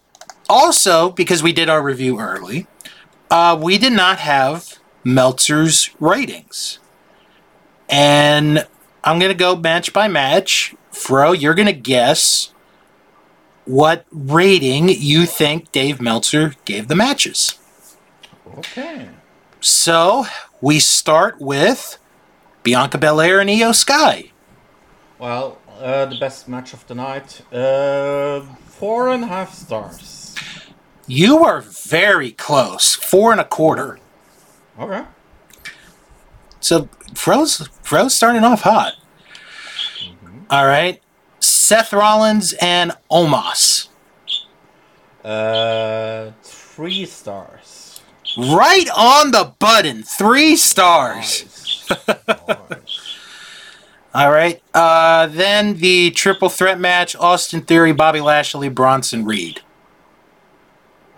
also, 0.49 1.11
because 1.11 1.43
we 1.43 1.53
did 1.53 1.69
our 1.69 1.83
review 1.83 2.19
early, 2.19 2.67
uh, 3.31 3.59
we 3.61 3.79
did 3.79 3.93
not 3.93 4.19
have 4.19 4.79
Meltzer's 5.05 5.91
ratings. 6.01 6.81
And 7.89 8.67
I'm 9.05 9.19
going 9.19 9.31
to 9.33 9.39
go 9.39 9.55
match 9.55 9.93
by 9.93 10.09
match. 10.09 10.75
Fro, 10.91 11.33
you're 11.33 11.55
going 11.55 11.67
to 11.67 11.73
guess 11.73 12.53
what 13.65 14.05
rating 14.11 14.89
you 14.89 15.27
think 15.27 15.71
Dave 15.71 16.01
Meltzer 16.01 16.55
gave 16.65 16.89
the 16.89 16.97
matches. 16.97 17.57
Okay. 18.59 19.09
So 19.61 20.25
we 20.61 20.79
start 20.79 21.41
with 21.41 21.99
Bianca 22.63 22.99
Belair 22.99 23.41
and 23.41 23.51
Iyo 23.51 23.75
Sky. 23.75 24.33
Well, 25.19 25.59
uh, 25.79 26.07
the 26.07 26.17
best 26.17 26.49
match 26.49 26.73
of 26.73 26.87
the 26.87 26.95
night. 26.95 27.43
Uh, 27.53 28.41
four 28.67 29.11
and 29.11 29.25
a 29.25 29.27
half 29.27 29.55
stars. 29.55 30.35
You 31.07 31.45
are 31.45 31.61
very 31.61 32.33
close, 32.33 32.95
four 32.95 33.33
and 33.33 33.41
a 33.41 33.45
quarter. 33.45 33.99
Okay. 34.79 35.05
So 36.61 36.89
Fro's 37.15 37.69
Fro's 37.83 38.15
starting 38.15 38.45
off 38.45 38.63
hot. 38.63 38.95
All 40.49 40.67
right, 40.67 41.03
Seth 41.41 41.93
Rollins 41.93 42.55
and 42.55 42.93
Omos. 43.11 43.89
Uh, 45.25 46.31
three 46.43 47.05
stars. 47.05 47.80
Right 48.37 48.89
on 48.97 49.33
the 49.33 49.53
button, 49.59 50.03
three 50.03 50.57
stars. 50.57 51.45
Nice. 51.91 52.09
All 54.15 54.31
right. 54.31 54.61
Uh, 54.75 55.27
then 55.27 55.77
the 55.77 56.11
triple 56.11 56.49
threat 56.49 56.81
match: 56.81 57.15
Austin 57.17 57.63
Theory, 57.63 57.93
Bobby 57.93 58.21
Lashley, 58.21 58.69
Bronson 58.69 59.25
Reed. 59.25 59.61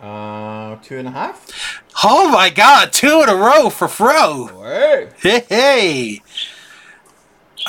Uh, 0.01 0.77
two 0.83 0.99
and 0.99 1.09
a 1.09 1.13
half. 1.13 1.83
Oh 2.03 2.29
my 2.31 2.51
God! 2.51 2.93
Two 2.93 3.23
in 3.23 3.29
a 3.29 3.37
row 3.37 3.71
for 3.71 3.89
Fro. 3.89 4.47
Hey. 4.63 5.09
Hey, 5.19 5.45
hey. 5.49 6.23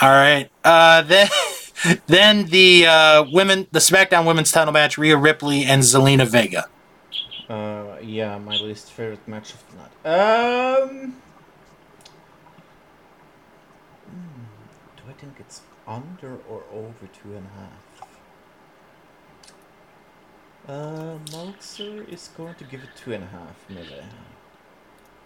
All 0.01 0.10
right. 0.10 0.49
Uh, 0.63 1.01
then, 1.03 1.27
then 2.08 2.45
the 2.45 2.88
uh, 2.88 3.25
women, 3.32 3.67
the 3.71 3.79
SmackDown 3.79 4.25
Women's 4.25 4.51
Title 4.51 4.73
match: 4.73 4.97
Rhea 4.97 5.17
Ripley 5.17 5.63
and 5.63 5.84
Zelina 5.84 6.27
Vega. 6.27 6.65
Uh, 7.53 7.99
yeah, 8.01 8.37
my 8.39 8.55
least 8.55 8.91
favorite 8.91 9.27
match 9.27 9.53
of 9.53 9.61
the 9.69 9.75
night. 9.77 9.95
Um. 10.89 11.15
Do 14.97 15.03
I 15.07 15.13
think 15.13 15.33
it's 15.39 15.61
under 15.87 16.39
or 16.49 16.63
over 16.73 17.05
two 17.21 17.35
and 17.37 17.45
a 17.51 17.55
half? 17.61 17.83
Uh, 20.67 21.17
Meltzer 21.31 22.05
is 22.09 22.29
going 22.35 22.55
to 22.55 22.63
give 22.63 22.81
it 22.81 22.89
two 22.95 23.13
and 23.13 23.23
a 23.23 23.27
half, 23.27 23.57
maybe. 23.69 24.01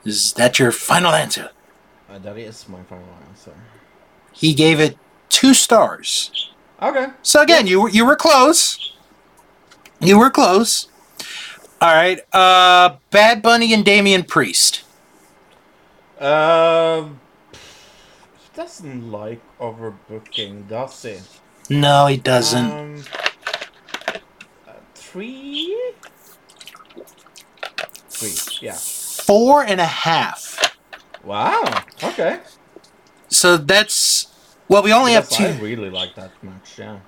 Is 0.03 0.33
that 0.33 0.59
your 0.59 0.71
final 0.71 1.13
answer? 1.13 1.51
Uh, 2.09 2.17
that 2.19 2.37
is 2.37 2.67
my 2.67 2.81
final 2.83 3.07
answer. 3.29 3.53
He 4.33 4.53
gave 4.53 4.79
it 4.79 4.97
two 5.29 5.53
stars. 5.53 6.51
Okay. 6.81 7.07
So 7.21 7.41
again, 7.41 7.67
you 7.67 7.87
you 7.87 8.05
were 8.05 8.17
close. 8.17 8.93
You 9.99 10.19
were 10.19 10.29
close. 10.29 10.89
All 11.79 11.93
right. 11.93 12.19
Uh, 12.33 12.97
Bad 13.11 13.41
Bunny 13.41 13.73
and 13.73 13.85
Damian 13.85 14.23
Priest. 14.23 14.83
Um. 16.19 17.19
He 17.51 18.49
doesn't 18.55 19.11
like 19.11 19.41
overbooking, 19.59 20.67
does 20.67 21.03
he? 21.03 21.19
No, 21.69 22.07
he 22.07 22.17
doesn't. 22.17 22.71
Um, 22.71 23.03
uh, 24.67 24.73
three. 24.95 25.79
Three. 28.09 28.65
Yeah. 28.65 28.73
Four 28.73 29.63
and 29.63 29.79
a 29.79 29.85
half. 29.85 30.75
Wow. 31.23 31.83
Okay. 32.03 32.39
So 33.27 33.57
that's 33.57 34.27
well, 34.67 34.81
we 34.81 34.91
only 34.91 35.13
have 35.13 35.29
two. 35.29 35.45
I 35.45 35.59
really 35.59 35.89
like 35.89 36.15
that 36.15 36.31
match. 36.43 36.79
Yeah. 36.79 36.99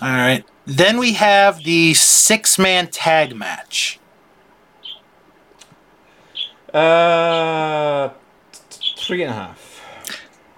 All 0.00 0.08
right. 0.08 0.44
Then 0.66 0.98
we 0.98 1.14
have 1.14 1.64
the 1.64 1.94
six-man 1.94 2.88
tag 2.88 3.34
match. 3.34 3.98
Uh, 6.72 8.10
three 8.70 9.22
and 9.22 9.32
a 9.32 9.34
half. 9.34 9.82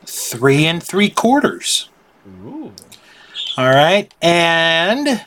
Three 0.04 0.66
and 0.66 0.82
three 0.82 1.08
quarters. 1.08 1.88
Ooh. 2.44 2.72
All 3.58 3.68
right, 3.68 4.12
and 4.22 5.26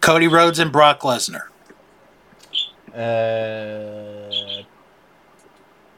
Cody 0.00 0.26
Rhodes 0.26 0.58
and 0.58 0.72
Brock 0.72 1.02
Lesnar. 1.02 1.46
Uh, 2.92 4.62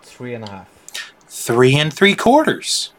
three 0.02 0.34
and 0.34 0.44
a 0.44 0.50
half. 0.50 0.68
Three 1.26 1.76
and 1.76 1.92
three 1.92 2.14
quarters. 2.14 2.92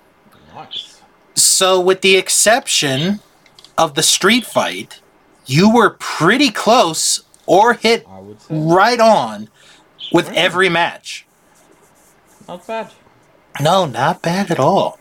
Nice. 0.54 1.02
So, 1.36 1.80
with 1.80 2.02
the 2.02 2.16
exception 2.16 3.20
of 3.78 3.94
the 3.96 4.04
street 4.04 4.46
fight, 4.46 5.02
you 5.46 5.70
were 5.74 5.92
pretty 6.00 6.50
close 6.52 7.24
or 7.46 7.74
hit 7.74 8.06
I 8.10 8.20
would 8.20 8.42
say 8.42 8.48
right 8.58 9.00
on 9.00 9.50
with 10.12 10.28
Really? 10.28 10.38
every 10.40 10.70
match. 10.70 11.26
not 12.48 12.66
bad. 12.68 12.92
No, 13.62 13.86
not 13.86 14.22
bad 14.22 14.52
at 14.52 14.60
all. 14.60 15.00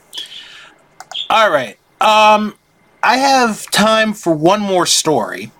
All 1.30 1.50
right. 1.50 1.78
Um 2.00 2.54
I 3.02 3.16
have 3.18 3.70
time 3.70 4.14
for 4.14 4.32
one 4.34 4.60
more 4.60 4.86
story. 4.86 5.50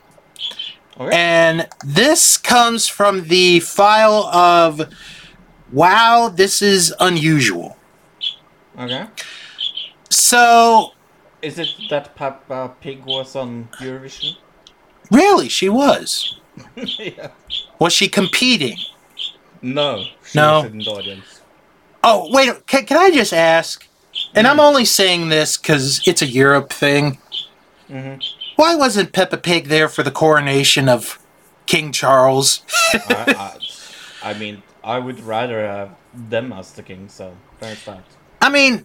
Okay. 0.98 1.14
And 1.14 1.68
this 1.84 2.36
comes 2.38 2.86
from 2.88 3.28
the 3.28 3.60
file 3.60 4.24
of 4.26 4.80
wow, 5.72 6.28
this 6.34 6.62
is 6.62 6.94
unusual. 7.00 7.76
okay. 8.78 9.06
So, 10.10 10.92
Is 11.44 11.58
it 11.58 11.68
that 11.90 12.14
Peppa 12.16 12.72
Pig 12.80 13.04
was 13.04 13.36
on 13.36 13.68
Eurovision? 13.78 14.36
really 15.10 15.48
she 15.50 15.68
was. 15.68 16.40
yeah. 16.76 17.28
Was 17.78 17.92
she 17.92 18.08
competing? 18.08 18.78
No. 19.60 20.04
She 20.24 20.38
No. 20.38 20.62
Was 20.62 20.70
in 20.72 20.78
the 20.78 20.90
audience. 20.90 21.40
Oh, 22.02 22.30
wait, 22.32 22.66
can, 22.66 22.86
can 22.86 22.96
I 22.96 23.10
just 23.10 23.32
ask? 23.32 23.86
And 24.34 24.46
I'm 24.46 24.60
only 24.60 24.84
saying 24.84 25.28
this 25.28 25.56
cuz 25.56 26.00
it's 26.06 26.22
a 26.22 26.26
Europe 26.26 26.72
thing. 26.72 27.18
hmm 27.88 28.14
Why 28.56 28.74
wasn't 28.74 29.12
Peppa 29.12 29.36
Pig 29.36 29.68
there 29.68 29.88
for 29.88 30.02
the 30.02 30.10
coronation 30.10 30.88
of 30.88 31.18
King 31.66 31.92
Charles? 31.92 32.62
I, 32.94 33.58
I, 34.22 34.30
I 34.30 34.34
mean, 34.34 34.62
I 34.82 34.98
would 34.98 35.20
rather 35.20 35.66
have 35.66 35.90
them 36.14 36.52
as 36.52 36.72
the 36.72 36.82
king. 36.82 37.08
So 37.08 37.36
there's 37.60 37.84
that. 37.84 38.04
I 38.40 38.48
mean, 38.50 38.84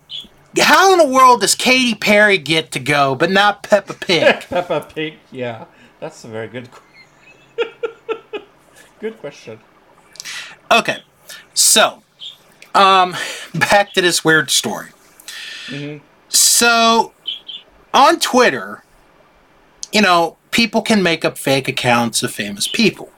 how 0.58 0.92
in 0.94 0.98
the 1.00 1.14
world 1.14 1.42
does 1.42 1.56
Katy 1.56 1.96
Perry 1.96 2.38
get 2.38 2.72
to 2.72 2.80
go, 2.80 3.16
but 3.16 3.30
not 3.32 3.64
Peppa 3.64 3.94
Pig? 3.94 4.42
Peppa 4.50 4.82
Pig. 4.94 5.16
Yeah, 5.32 5.66
that's 6.00 6.24
a 6.24 6.28
very 6.28 6.48
good. 6.48 6.70
qu- 6.72 7.70
good 9.00 9.20
question. 9.20 9.60
okay, 10.72 11.04
so, 11.54 12.02
um, 12.76 13.16
back 13.54 13.94
to 13.94 14.02
this 14.02 14.24
weird 14.26 14.50
story. 14.50 14.90
hmm 15.68 15.98
So, 16.30 17.14
on 17.94 18.20
Twitter, 18.20 18.84
you 19.92 20.02
know, 20.02 20.38
people 20.52 20.82
can 20.82 21.02
make 21.04 21.24
up 21.26 21.38
fake 21.38 21.68
accounts 21.68 22.24
of 22.24 22.32
famous 22.32 22.68
people. 22.68 23.12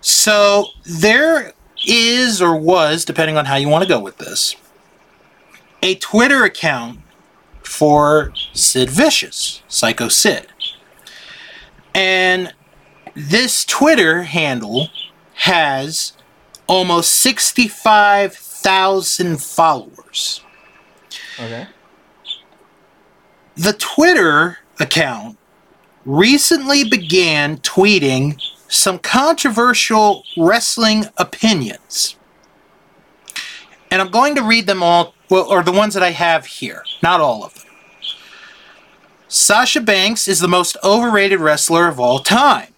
So, 0.00 0.66
there 0.84 1.52
is 1.86 2.40
or 2.42 2.56
was, 2.56 3.04
depending 3.04 3.36
on 3.36 3.44
how 3.46 3.56
you 3.56 3.68
want 3.68 3.82
to 3.82 3.88
go 3.88 4.00
with 4.00 4.18
this, 4.18 4.54
a 5.82 5.94
Twitter 5.96 6.44
account 6.44 7.00
for 7.62 8.32
Sid 8.52 8.88
Vicious, 8.90 9.62
Psycho 9.68 10.08
Sid. 10.08 10.48
And 11.94 12.52
this 13.14 13.64
Twitter 13.64 14.24
handle 14.24 14.88
has 15.34 16.12
almost 16.66 17.12
65,000 17.12 19.42
followers. 19.42 20.42
Okay. 21.38 21.66
The 23.56 23.72
Twitter 23.74 24.58
account 24.78 25.36
recently 26.04 26.84
began 26.84 27.58
tweeting 27.58 28.40
some 28.68 28.98
controversial 28.98 30.24
wrestling 30.36 31.06
opinions. 31.16 32.16
And 33.90 34.00
I'm 34.00 34.10
going 34.10 34.36
to 34.36 34.42
read 34.42 34.66
them 34.66 34.82
all, 34.82 35.14
well, 35.30 35.44
or 35.44 35.62
the 35.62 35.72
ones 35.72 35.94
that 35.94 36.02
I 36.02 36.10
have 36.10 36.44
here, 36.44 36.84
not 37.02 37.20
all 37.20 37.44
of 37.44 37.54
them. 37.54 37.64
Sasha 39.28 39.80
Banks 39.80 40.26
is 40.26 40.40
the 40.40 40.48
most 40.48 40.76
overrated 40.82 41.38
wrestler 41.38 41.86
of 41.86 42.00
all 42.00 42.18
time. 42.18 42.74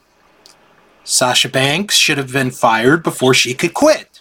Sasha 1.03 1.49
Banks 1.49 1.97
should 1.97 2.19
have 2.19 2.31
been 2.31 2.51
fired 2.51 3.03
before 3.03 3.33
she 3.33 3.55
could 3.55 3.73
quit. 3.73 4.21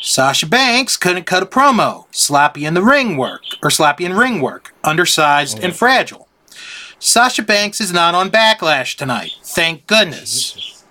Sasha 0.00 0.46
Banks 0.46 0.96
couldn't 0.96 1.26
cut 1.26 1.42
a 1.42 1.46
promo, 1.46 2.06
sloppy 2.12 2.64
in 2.64 2.74
the 2.74 2.82
ring 2.82 3.16
work, 3.16 3.42
or 3.62 3.70
sloppy 3.70 4.04
in 4.04 4.16
ring 4.16 4.40
work, 4.40 4.72
undersized 4.84 5.58
and 5.58 5.72
oh. 5.72 5.76
fragile. 5.76 6.28
Sasha 6.98 7.42
Banks 7.42 7.80
is 7.80 7.92
not 7.92 8.14
on 8.14 8.30
Backlash 8.30 8.96
tonight, 8.96 9.32
thank 9.42 9.86
goodness. 9.86 10.84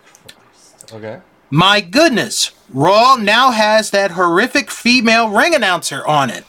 Okay. 0.92 1.22
My 1.52 1.82
goodness, 1.82 2.52
Raw 2.70 3.18
now 3.18 3.52
has 3.52 3.92
that 3.92 4.12
horrific 4.12 4.72
female 4.72 5.30
ring 5.30 5.54
announcer 5.54 6.06
on 6.08 6.30
it. 6.30 6.46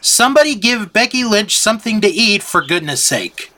Somebody 0.00 0.54
give 0.56 0.92
Becky 0.92 1.24
Lynch 1.24 1.56
something 1.56 2.00
to 2.00 2.08
eat 2.08 2.42
for 2.42 2.60
goodness 2.62 3.02
sake. 3.02 3.52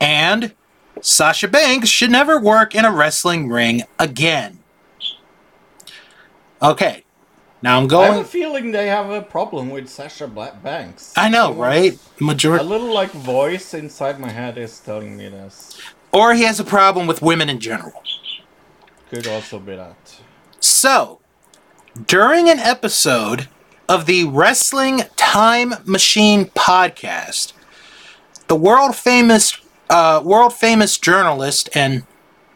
And 0.00 0.54
Sasha 1.02 1.46
Banks 1.48 1.88
should 1.90 2.10
never 2.10 2.40
work 2.40 2.74
in 2.74 2.84
a 2.86 2.90
wrestling 2.92 3.48
ring 3.50 3.82
again. 3.98 4.58
Okay, 6.62 7.04
now 7.62 7.78
I'm 7.78 7.86
going. 7.88 8.10
I 8.10 8.14
have 8.14 8.24
a 8.24 8.28
feeling 8.28 8.72
they 8.72 8.88
have 8.88 9.10
a 9.10 9.22
problem 9.22 9.68
with 9.70 9.88
Sasha 9.88 10.26
Black 10.26 10.62
Banks. 10.62 11.12
I 11.16 11.28
know, 11.28 11.48
Someone- 11.48 11.68
right? 11.68 11.98
A 12.20 12.62
little 12.64 12.92
like 12.92 13.10
voice 13.12 13.74
inside 13.74 14.18
my 14.18 14.30
head 14.30 14.56
is 14.58 14.78
telling 14.80 15.16
me 15.16 15.28
this. 15.28 15.78
or 16.12 16.34
he 16.34 16.42
has 16.42 16.58
a 16.58 16.64
problem 16.64 17.06
with 17.06 17.22
women 17.22 17.48
in 17.48 17.60
general. 17.60 18.02
Could 19.10 19.26
also 19.26 19.58
be 19.58 19.74
that. 19.74 20.20
So, 20.60 21.18
during 22.06 22.48
an 22.48 22.60
episode 22.60 23.48
of 23.88 24.06
the 24.06 24.22
Wrestling 24.24 25.02
Time 25.16 25.74
Machine 25.84 26.44
podcast, 26.44 27.52
the 28.46 28.54
world 28.54 28.94
famous 28.94 29.60
uh, 29.88 30.22
world 30.24 30.54
famous 30.54 30.96
journalist 30.96 31.68
and 31.74 32.04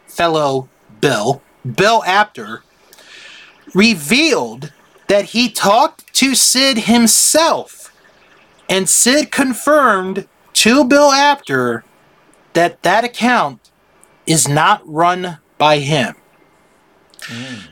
fellow 0.07 0.69
Bill 1.01 1.41
Bill 1.65 2.01
Apter 2.05 2.63
revealed 3.73 4.71
that 5.09 5.25
he 5.25 5.49
talked 5.49 6.13
to 6.13 6.35
Sid 6.35 6.77
himself, 6.79 7.93
and 8.69 8.87
Sid 8.87 9.29
confirmed 9.29 10.25
to 10.53 10.85
Bill 10.85 11.11
Apter 11.11 11.83
that 12.53 12.81
that 12.83 13.03
account 13.03 13.71
is 14.25 14.47
not 14.47 14.81
run 14.85 15.39
by 15.57 15.79
him. 15.79 16.15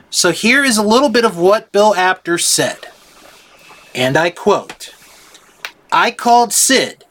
So 0.09 0.31
here 0.31 0.63
is 0.63 0.77
a 0.77 0.83
little 0.83 1.09
bit 1.09 1.25
of 1.25 1.37
what 1.37 1.71
Bill 1.71 1.95
Apter 1.95 2.37
said. 2.37 2.87
And 3.95 4.17
I 4.17 4.29
quote 4.29 4.93
I 5.91 6.11
called 6.11 6.53
Sid. 6.53 7.05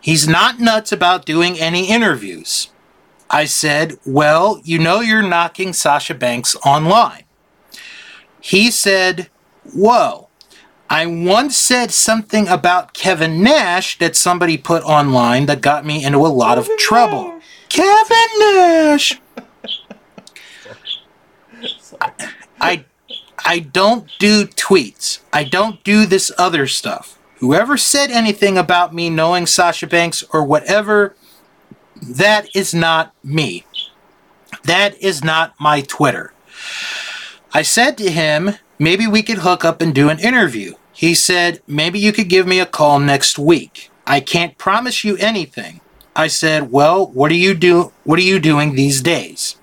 He's 0.00 0.28
not 0.28 0.60
nuts 0.60 0.92
about 0.92 1.24
doing 1.24 1.58
any 1.58 1.88
interviews. 1.88 2.70
I 3.30 3.46
said, 3.46 3.98
Well, 4.04 4.60
you 4.64 4.78
know 4.78 5.00
you're 5.00 5.22
knocking 5.22 5.72
Sasha 5.72 6.14
Banks 6.14 6.56
online. 6.64 7.24
He 8.40 8.70
said, 8.70 9.30
Whoa. 9.72 10.28
I 10.90 11.06
once 11.06 11.56
said 11.56 11.90
something 11.90 12.46
about 12.46 12.92
Kevin 12.92 13.42
Nash 13.42 13.98
that 13.98 14.14
somebody 14.14 14.58
put 14.58 14.82
online 14.82 15.46
that 15.46 15.62
got 15.62 15.86
me 15.86 16.04
into 16.04 16.18
a 16.18 16.28
lot 16.28 16.58
of 16.58 16.68
trouble. 16.76 17.40
Kevin 17.70 18.28
Nash! 18.38 19.18
I 22.60 22.84
I 23.44 23.58
don't 23.58 24.10
do 24.18 24.46
tweets. 24.46 25.20
I 25.32 25.44
don't 25.44 25.82
do 25.84 26.06
this 26.06 26.30
other 26.38 26.66
stuff. 26.66 27.18
Whoever 27.38 27.76
said 27.76 28.10
anything 28.10 28.56
about 28.56 28.94
me 28.94 29.10
knowing 29.10 29.46
Sasha 29.46 29.86
Banks 29.86 30.24
or 30.32 30.44
whatever, 30.44 31.14
that 32.00 32.48
is 32.54 32.72
not 32.72 33.12
me. 33.22 33.66
That 34.64 34.96
is 35.02 35.22
not 35.22 35.54
my 35.60 35.82
Twitter. 35.82 36.32
I 37.52 37.62
said 37.62 37.98
to 37.98 38.10
him, 38.10 38.52
maybe 38.78 39.06
we 39.06 39.22
could 39.22 39.38
hook 39.38 39.64
up 39.64 39.82
and 39.82 39.94
do 39.94 40.08
an 40.08 40.18
interview. 40.20 40.74
He 40.92 41.14
said, 41.14 41.60
maybe 41.66 41.98
you 41.98 42.12
could 42.12 42.28
give 42.28 42.46
me 42.46 42.60
a 42.60 42.66
call 42.66 42.98
next 42.98 43.38
week. 43.38 43.90
I 44.06 44.20
can't 44.20 44.56
promise 44.58 45.04
you 45.04 45.16
anything. 45.16 45.80
I 46.16 46.28
said, 46.28 46.70
"Well, 46.70 47.06
what 47.06 47.30
are 47.32 47.36
you 47.36 47.54
do 47.54 47.92
what 48.04 48.18
are 48.18 48.22
you 48.22 48.38
doing 48.38 48.74
these 48.74 49.00
days?" 49.00 49.56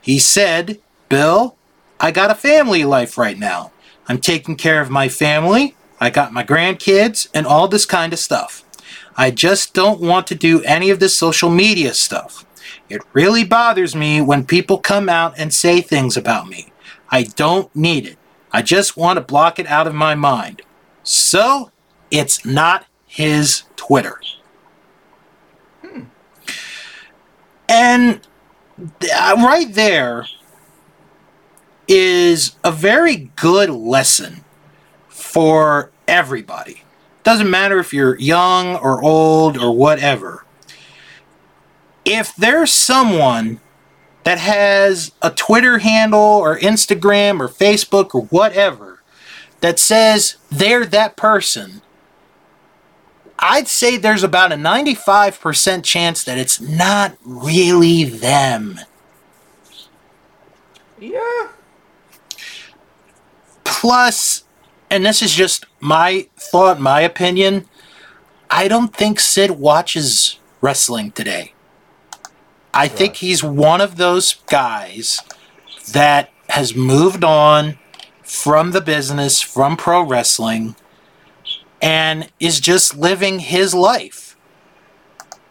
He 0.00 0.18
said, 0.18 0.78
"Bill, 1.08 1.56
I 2.00 2.10
got 2.10 2.30
a 2.30 2.34
family 2.34 2.84
life 2.84 3.18
right 3.18 3.38
now. 3.38 3.72
I'm 4.06 4.18
taking 4.18 4.56
care 4.56 4.80
of 4.80 4.90
my 4.90 5.08
family. 5.08 5.74
I 6.00 6.10
got 6.10 6.32
my 6.32 6.44
grandkids 6.44 7.28
and 7.34 7.46
all 7.46 7.68
this 7.68 7.84
kind 7.84 8.12
of 8.12 8.18
stuff. 8.18 8.64
I 9.16 9.32
just 9.32 9.74
don't 9.74 10.00
want 10.00 10.28
to 10.28 10.34
do 10.36 10.62
any 10.62 10.90
of 10.90 11.00
this 11.00 11.18
social 11.18 11.50
media 11.50 11.92
stuff. 11.92 12.46
It 12.88 13.02
really 13.12 13.44
bothers 13.44 13.96
me 13.96 14.20
when 14.20 14.46
people 14.46 14.78
come 14.78 15.08
out 15.08 15.34
and 15.36 15.52
say 15.52 15.80
things 15.80 16.16
about 16.16 16.48
me. 16.48 16.72
I 17.10 17.24
don't 17.24 17.74
need 17.74 18.06
it. 18.06 18.16
I 18.52 18.62
just 18.62 18.96
want 18.96 19.16
to 19.16 19.24
block 19.24 19.58
it 19.58 19.66
out 19.66 19.86
of 19.86 19.94
my 19.94 20.14
mind. 20.14 20.62
So, 21.02 21.70
it's 22.10 22.44
not 22.44 22.86
his 23.06 23.64
Twitter. 23.76 24.20
Hmm. 25.82 26.02
And 27.68 28.20
uh, 28.78 29.34
right 29.38 29.72
there 29.72 30.26
is 31.88 32.56
a 32.62 32.70
very 32.70 33.30
good 33.36 33.70
lesson 33.70 34.44
for 35.08 35.90
everybody. 36.06 36.82
Doesn't 37.24 37.50
matter 37.50 37.78
if 37.78 37.92
you're 37.92 38.18
young 38.18 38.76
or 38.76 39.02
old 39.02 39.58
or 39.58 39.74
whatever. 39.74 40.44
If 42.04 42.34
there's 42.36 42.72
someone 42.72 43.60
that 44.24 44.38
has 44.38 45.12
a 45.22 45.30
Twitter 45.30 45.78
handle 45.78 46.20
or 46.20 46.58
Instagram 46.58 47.40
or 47.40 47.48
Facebook 47.48 48.14
or 48.14 48.22
whatever 48.26 49.02
that 49.60 49.78
says 49.78 50.36
they're 50.50 50.86
that 50.86 51.16
person, 51.16 51.82
I'd 53.38 53.68
say 53.68 53.96
there's 53.96 54.22
about 54.22 54.52
a 54.52 54.56
95% 54.56 55.84
chance 55.84 56.24
that 56.24 56.38
it's 56.38 56.60
not 56.60 57.16
really 57.24 58.04
them. 58.04 58.80
Yeah. 60.98 61.48
Plus, 63.68 64.44
and 64.90 65.04
this 65.04 65.22
is 65.22 65.34
just 65.34 65.66
my 65.78 66.26
thought, 66.36 66.80
my 66.80 67.02
opinion, 67.02 67.66
I 68.50 68.66
don't 68.66 68.94
think 68.96 69.20
Sid 69.20 69.52
watches 69.52 70.38
wrestling 70.60 71.12
today. 71.12 71.52
I 72.72 72.82
right. 72.82 72.90
think 72.90 73.16
he's 73.16 73.44
one 73.44 73.80
of 73.80 73.96
those 73.96 74.34
guys 74.46 75.20
that 75.92 76.30
has 76.48 76.74
moved 76.74 77.24
on 77.24 77.78
from 78.22 78.72
the 78.72 78.80
business, 78.80 79.42
from 79.42 79.76
pro 79.76 80.02
wrestling, 80.02 80.74
and 81.80 82.30
is 82.40 82.60
just 82.60 82.96
living 82.96 83.38
his 83.40 83.74
life 83.74 84.36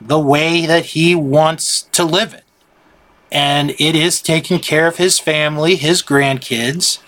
the 0.02 0.20
way 0.20 0.66
that 0.66 0.88
he 0.88 1.16
wants 1.16 1.84
to 1.84 2.04
live 2.04 2.34
it. 2.34 2.44
And 3.32 3.72
it 3.72 3.96
is 3.96 4.22
taking 4.22 4.60
care 4.60 4.88
of 4.88 4.98
his 4.98 5.20
family, 5.20 5.76
his 5.76 6.02
grandkids, 6.02 7.00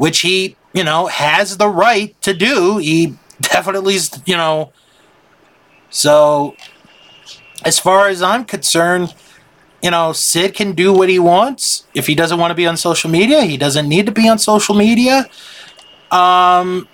which 0.00 0.20
he, 0.20 0.56
you 0.72 0.82
know, 0.82 1.08
has 1.08 1.58
the 1.58 1.68
right 1.68 2.18
to 2.22 2.32
do. 2.32 2.78
He 2.78 3.18
definitely, 3.42 3.98
you 4.24 4.34
know. 4.34 4.72
So, 5.90 6.56
as 7.66 7.78
far 7.78 8.08
as 8.08 8.22
I'm 8.22 8.46
concerned, 8.46 9.14
you 9.82 9.90
know, 9.90 10.14
Sid 10.14 10.54
can 10.54 10.72
do 10.72 10.90
what 10.90 11.10
he 11.10 11.18
wants. 11.18 11.84
If 11.92 12.06
he 12.06 12.14
doesn't 12.14 12.38
want 12.38 12.50
to 12.50 12.54
be 12.54 12.66
on 12.66 12.78
social 12.78 13.10
media, 13.10 13.42
he 13.42 13.58
doesn't 13.58 13.86
need 13.86 14.06
to 14.06 14.12
be 14.12 14.26
on 14.26 14.38
social 14.38 14.74
media. 14.74 15.26
Um, 16.10 16.88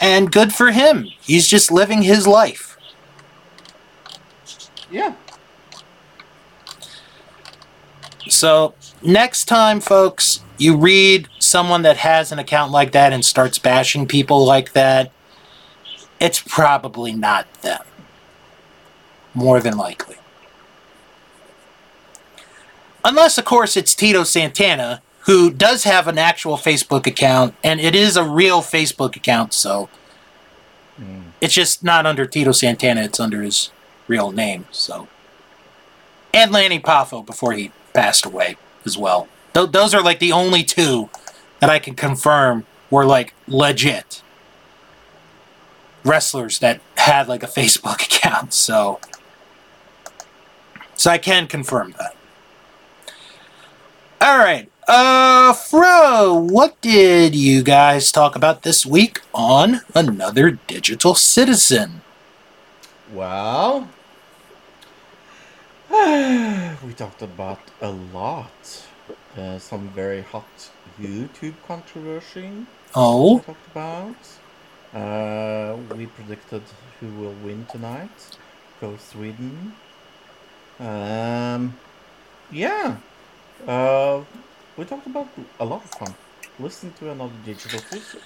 and 0.00 0.32
good 0.32 0.52
for 0.52 0.72
him. 0.72 1.06
He's 1.20 1.46
just 1.46 1.70
living 1.70 2.02
his 2.02 2.26
life. 2.26 2.76
Yeah. 4.90 5.14
So, 8.28 8.74
next 9.02 9.44
time, 9.44 9.78
folks, 9.78 10.40
you 10.58 10.76
read 10.76 11.28
someone 11.56 11.80
that 11.80 11.96
has 11.96 12.32
an 12.32 12.38
account 12.38 12.70
like 12.70 12.92
that 12.92 13.14
and 13.14 13.24
starts 13.24 13.58
bashing 13.58 14.06
people 14.06 14.44
like 14.44 14.74
that, 14.74 15.10
it's 16.20 16.38
probably 16.46 17.12
not 17.12 17.50
them. 17.62 17.82
More 19.32 19.58
than 19.60 19.74
likely. 19.74 20.16
Unless, 23.02 23.38
of 23.38 23.46
course, 23.46 23.74
it's 23.74 23.94
Tito 23.94 24.22
Santana, 24.22 25.00
who 25.20 25.50
does 25.50 25.84
have 25.84 26.06
an 26.08 26.18
actual 26.18 26.58
Facebook 26.58 27.06
account, 27.06 27.54
and 27.64 27.80
it 27.80 27.94
is 27.94 28.18
a 28.18 28.24
real 28.24 28.60
Facebook 28.60 29.16
account, 29.16 29.54
so 29.54 29.88
mm. 31.00 31.22
it's 31.40 31.54
just 31.54 31.82
not 31.82 32.04
under 32.04 32.26
Tito 32.26 32.52
Santana, 32.52 33.00
it's 33.00 33.18
under 33.18 33.40
his 33.40 33.70
real 34.08 34.30
name, 34.30 34.66
so. 34.70 35.08
And 36.34 36.52
Lanny 36.52 36.80
Poffo 36.80 37.24
before 37.24 37.54
he 37.54 37.72
passed 37.94 38.26
away 38.26 38.58
as 38.84 38.98
well. 38.98 39.26
Th- 39.54 39.70
those 39.70 39.94
are 39.94 40.02
like 40.02 40.18
the 40.18 40.32
only 40.32 40.62
two 40.62 41.08
that 41.60 41.70
I 41.70 41.78
can 41.78 41.94
confirm 41.94 42.66
were 42.90 43.04
like 43.04 43.34
legit 43.46 44.22
wrestlers 46.04 46.60
that 46.60 46.80
had 46.96 47.28
like 47.28 47.42
a 47.42 47.48
Facebook 47.48 48.04
account, 48.06 48.52
so. 48.52 49.00
So 50.94 51.10
I 51.10 51.18
can 51.18 51.46
confirm 51.46 51.94
that. 51.98 52.16
All 54.20 54.38
right. 54.38 54.70
Uh, 54.88 55.52
Fro, 55.52 56.32
what 56.34 56.80
did 56.80 57.34
you 57.34 57.62
guys 57.62 58.12
talk 58.12 58.36
about 58.36 58.62
this 58.62 58.86
week 58.86 59.20
on 59.34 59.80
Another 59.94 60.52
Digital 60.68 61.14
Citizen? 61.14 62.02
Well, 63.12 63.90
we 65.90 66.92
talked 66.94 67.20
about 67.20 67.58
a 67.80 67.90
lot. 67.90 68.86
Uh, 69.36 69.58
some 69.58 69.88
very 69.90 70.22
hot 70.22 70.70
YouTube 71.00 71.54
controversy. 71.66 72.66
Oh. 72.94 73.36
We 73.36 73.40
talked 73.42 73.66
about. 73.70 74.16
Uh, 74.94 75.76
we 75.94 76.06
predicted 76.06 76.62
who 77.00 77.08
will 77.20 77.34
win 77.44 77.66
tonight. 77.66 78.38
Go 78.80 78.96
Sweden. 78.96 79.74
Um, 80.78 81.76
yeah. 82.50 82.96
Uh, 83.66 84.22
we 84.76 84.84
talked 84.84 85.06
about 85.06 85.28
a 85.60 85.64
lot 85.64 85.84
of 85.84 85.90
fun. 85.90 86.14
Listen 86.58 86.92
to 86.94 87.10
another 87.10 87.32
digital 87.44 87.80
feature. 87.80 88.24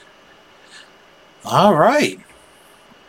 All 1.44 1.74
right. 1.74 2.20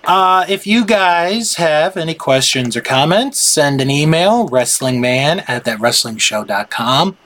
Uh, 0.03 0.45
if 0.49 0.65
you 0.65 0.83
guys 0.83 1.55
have 1.55 1.95
any 1.95 2.15
questions 2.15 2.75
or 2.75 2.81
comments, 2.81 3.39
send 3.39 3.81
an 3.81 3.91
email, 3.91 4.49
wrestlingman 4.49 5.43
at 5.47 5.65
thatwrestlingshow.com. 5.65 7.17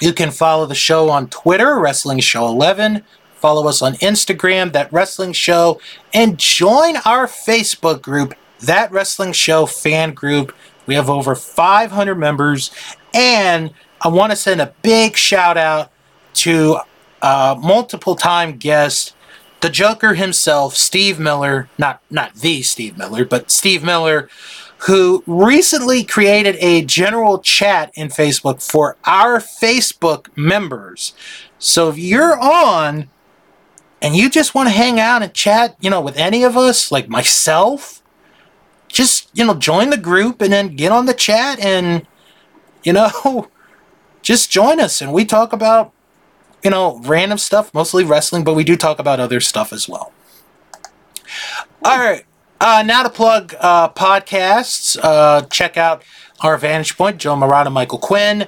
You 0.00 0.12
can 0.14 0.30
follow 0.30 0.66
the 0.66 0.74
show 0.74 1.10
on 1.10 1.28
Twitter, 1.28 1.78
Wrestling 1.78 2.20
Show 2.20 2.46
11. 2.46 3.04
Follow 3.34 3.68
us 3.68 3.82
on 3.82 3.94
Instagram, 3.94 4.72
That 4.72 4.92
Wrestling 4.92 5.32
Show, 5.32 5.80
and 6.14 6.38
join 6.38 6.96
our 7.04 7.26
Facebook 7.26 8.00
group, 8.00 8.34
That 8.60 8.90
Wrestling 8.90 9.32
Show 9.32 9.66
Fan 9.66 10.14
Group. 10.14 10.54
We 10.86 10.94
have 10.94 11.10
over 11.10 11.34
500 11.34 12.14
members, 12.14 12.70
and 13.14 13.72
I 14.00 14.08
want 14.08 14.32
to 14.32 14.36
send 14.36 14.60
a 14.60 14.74
big 14.82 15.16
shout 15.16 15.58
out 15.58 15.92
to 16.34 16.78
uh, 17.20 17.56
multiple 17.60 18.14
time 18.14 18.56
guest, 18.56 19.14
the 19.60 19.68
Joker 19.68 20.14
himself, 20.14 20.74
Steve 20.74 21.20
Miller, 21.20 21.68
not 21.76 22.00
not 22.10 22.34
the 22.36 22.62
Steve 22.62 22.96
Miller, 22.96 23.26
but 23.26 23.50
Steve 23.50 23.84
Miller, 23.84 24.30
who 24.86 25.22
recently 25.26 26.02
created 26.02 26.56
a 26.58 26.82
general 26.82 27.38
chat 27.38 27.90
in 27.94 28.08
Facebook 28.08 28.62
for 28.62 28.96
our 29.04 29.38
Facebook 29.38 30.34
members. 30.36 31.12
So 31.58 31.90
if 31.90 31.98
you're 31.98 32.38
on 32.38 33.10
and 34.00 34.16
you 34.16 34.30
just 34.30 34.54
want 34.54 34.68
to 34.68 34.74
hang 34.74 34.98
out 34.98 35.22
and 35.22 35.34
chat, 35.34 35.76
you 35.80 35.90
know, 35.90 36.00
with 36.00 36.16
any 36.16 36.44
of 36.44 36.56
us, 36.56 36.90
like 36.90 37.10
myself, 37.10 38.02
just, 38.88 39.28
you 39.34 39.44
know, 39.44 39.54
join 39.54 39.90
the 39.90 39.98
group 39.98 40.40
and 40.40 40.52
then 40.52 40.74
get 40.76 40.92
on 40.92 41.04
the 41.04 41.14
chat 41.14 41.60
and, 41.60 42.06
you 42.82 42.94
know, 42.94 43.50
just 44.22 44.50
join 44.50 44.80
us 44.80 45.02
and 45.02 45.12
we 45.12 45.26
talk 45.26 45.52
about, 45.52 45.92
you 46.64 46.70
know, 46.70 46.98
random 47.04 47.36
stuff, 47.36 47.72
mostly 47.74 48.02
wrestling, 48.02 48.44
but 48.44 48.54
we 48.54 48.64
do 48.64 48.76
talk 48.76 48.98
about 48.98 49.20
other 49.20 49.40
stuff 49.40 49.74
as 49.74 49.86
well. 49.86 50.12
All 51.82 51.98
right. 51.98 52.24
Uh, 52.60 52.82
now 52.84 53.02
to 53.02 53.08
plug 53.08 53.54
uh, 53.58 53.88
podcasts. 53.88 54.98
Uh, 55.02 55.40
check 55.46 55.78
out 55.78 56.02
our 56.40 56.58
Vantage 56.58 56.94
Point, 56.96 57.16
Joe 57.16 57.34
Murata, 57.34 57.70
Michael 57.70 57.98
Quinn. 57.98 58.46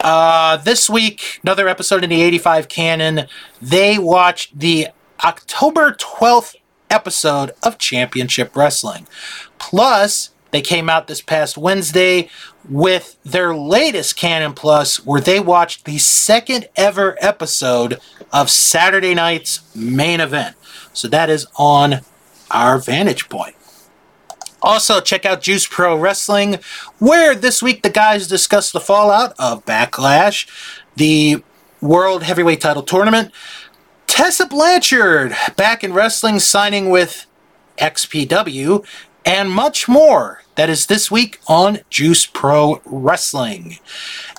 Uh, 0.00 0.58
this 0.58 0.90
week, 0.90 1.40
another 1.42 1.66
episode 1.66 2.04
in 2.04 2.10
the 2.10 2.20
85 2.20 2.68
canon. 2.68 3.26
They 3.62 3.96
watched 3.96 4.58
the 4.58 4.88
October 5.24 5.92
12th 5.92 6.56
episode 6.90 7.52
of 7.62 7.78
Championship 7.78 8.54
Wrestling. 8.54 9.06
Plus, 9.58 10.30
they 10.50 10.60
came 10.60 10.90
out 10.90 11.06
this 11.06 11.22
past 11.22 11.56
Wednesday 11.56 12.28
with 12.68 13.16
their 13.24 13.56
latest 13.56 14.14
Canon 14.16 14.52
Plus, 14.52 15.06
where 15.06 15.22
they 15.22 15.40
watched 15.40 15.86
the 15.86 15.96
second 15.96 16.68
ever 16.76 17.16
episode 17.18 17.98
of 18.30 18.50
Saturday 18.50 19.14
night's 19.14 19.74
main 19.74 20.20
event. 20.20 20.54
So 20.92 21.08
that 21.08 21.30
is 21.30 21.46
on 21.56 22.02
our 22.54 22.78
vantage 22.78 23.28
point. 23.28 23.54
Also, 24.62 25.00
check 25.00 25.26
out 25.26 25.42
Juice 25.42 25.66
Pro 25.66 25.94
Wrestling, 25.94 26.58
where 26.98 27.34
this 27.34 27.62
week 27.62 27.82
the 27.82 27.90
guys 27.90 28.26
discuss 28.26 28.72
the 28.72 28.80
fallout 28.80 29.34
of 29.38 29.62
Backlash, 29.66 30.48
the 30.96 31.42
World 31.82 32.22
Heavyweight 32.22 32.62
Title 32.62 32.82
Tournament, 32.82 33.30
Tessa 34.06 34.46
Blanchard 34.46 35.36
back 35.56 35.84
in 35.84 35.92
wrestling, 35.92 36.38
signing 36.38 36.88
with 36.88 37.26
XPW, 37.76 38.86
and 39.26 39.50
much 39.50 39.86
more. 39.86 40.42
That 40.54 40.70
is 40.70 40.86
this 40.86 41.10
week 41.10 41.40
on 41.46 41.80
Juice 41.90 42.24
Pro 42.24 42.80
Wrestling. 42.86 43.80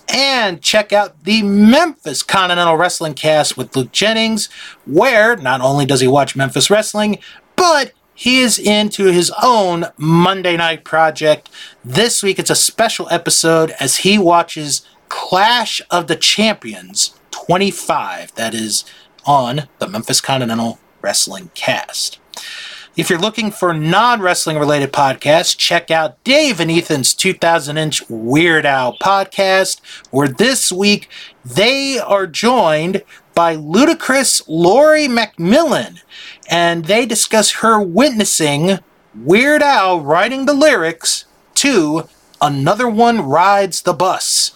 And 0.08 0.62
check 0.62 0.94
out 0.94 1.24
the 1.24 1.44
Memphis 1.44 2.24
Continental 2.24 2.78
Wrestling 2.78 3.14
cast 3.14 3.58
with 3.58 3.76
Luke 3.76 3.92
Jennings, 3.92 4.50
where 4.88 5.36
not 5.36 5.62
only 5.62 5.86
does 5.86 6.02
he 6.02 6.08
watch 6.08 6.36
Memphis 6.36 6.70
Wrestling, 6.70 7.20
but 7.56 7.92
he 8.16 8.40
is 8.40 8.58
into 8.58 9.06
his 9.12 9.32
own 9.44 9.86
Monday 9.98 10.56
night 10.56 10.86
project. 10.86 11.50
This 11.84 12.24
week 12.24 12.40
it's 12.40 12.50
a 12.50 12.56
special 12.56 13.08
episode 13.12 13.72
as 13.80 13.98
he 13.98 14.18
watches 14.18 14.88
Clash 15.10 15.82
of 15.92 16.08
the 16.08 16.16
Champions 16.16 17.20
25. 17.32 18.34
That 18.36 18.54
is 18.56 18.86
on 19.26 19.68
the 19.80 19.88
Memphis 19.88 20.22
Continental 20.22 20.80
Wrestling 21.02 21.52
cast. 21.54 22.20
If 22.96 23.10
you're 23.10 23.20
looking 23.20 23.52
for 23.52 23.74
non 23.74 24.22
wrestling 24.22 24.58
related 24.58 24.94
podcasts, 24.94 25.58
check 25.58 25.92
out 25.92 26.24
Dave 26.24 26.62
and 26.62 26.72
Ethan's 26.72 27.14
2000 27.14 27.78
inch 27.78 28.10
Weird 28.10 28.66
Al 28.66 28.98
podcast, 28.98 29.82
where 30.12 30.30
this 30.30 30.72
week 30.72 31.10
they 31.44 32.00
are 32.00 32.26
joined 32.26 33.04
by 33.36 33.54
ludicrous 33.54 34.42
Lori 34.48 35.08
McMillan, 35.08 36.02
and 36.50 36.86
they 36.86 37.06
discuss 37.06 37.52
her 37.56 37.80
witnessing 37.82 38.80
Weird 39.14 39.62
Al 39.62 40.02
writing 40.02 40.46
the 40.46 40.54
lyrics 40.54 41.26
to 41.56 42.08
Another 42.42 42.90
One 42.90 43.22
Rides 43.22 43.82
the 43.84 43.94
Bus. 43.94 44.52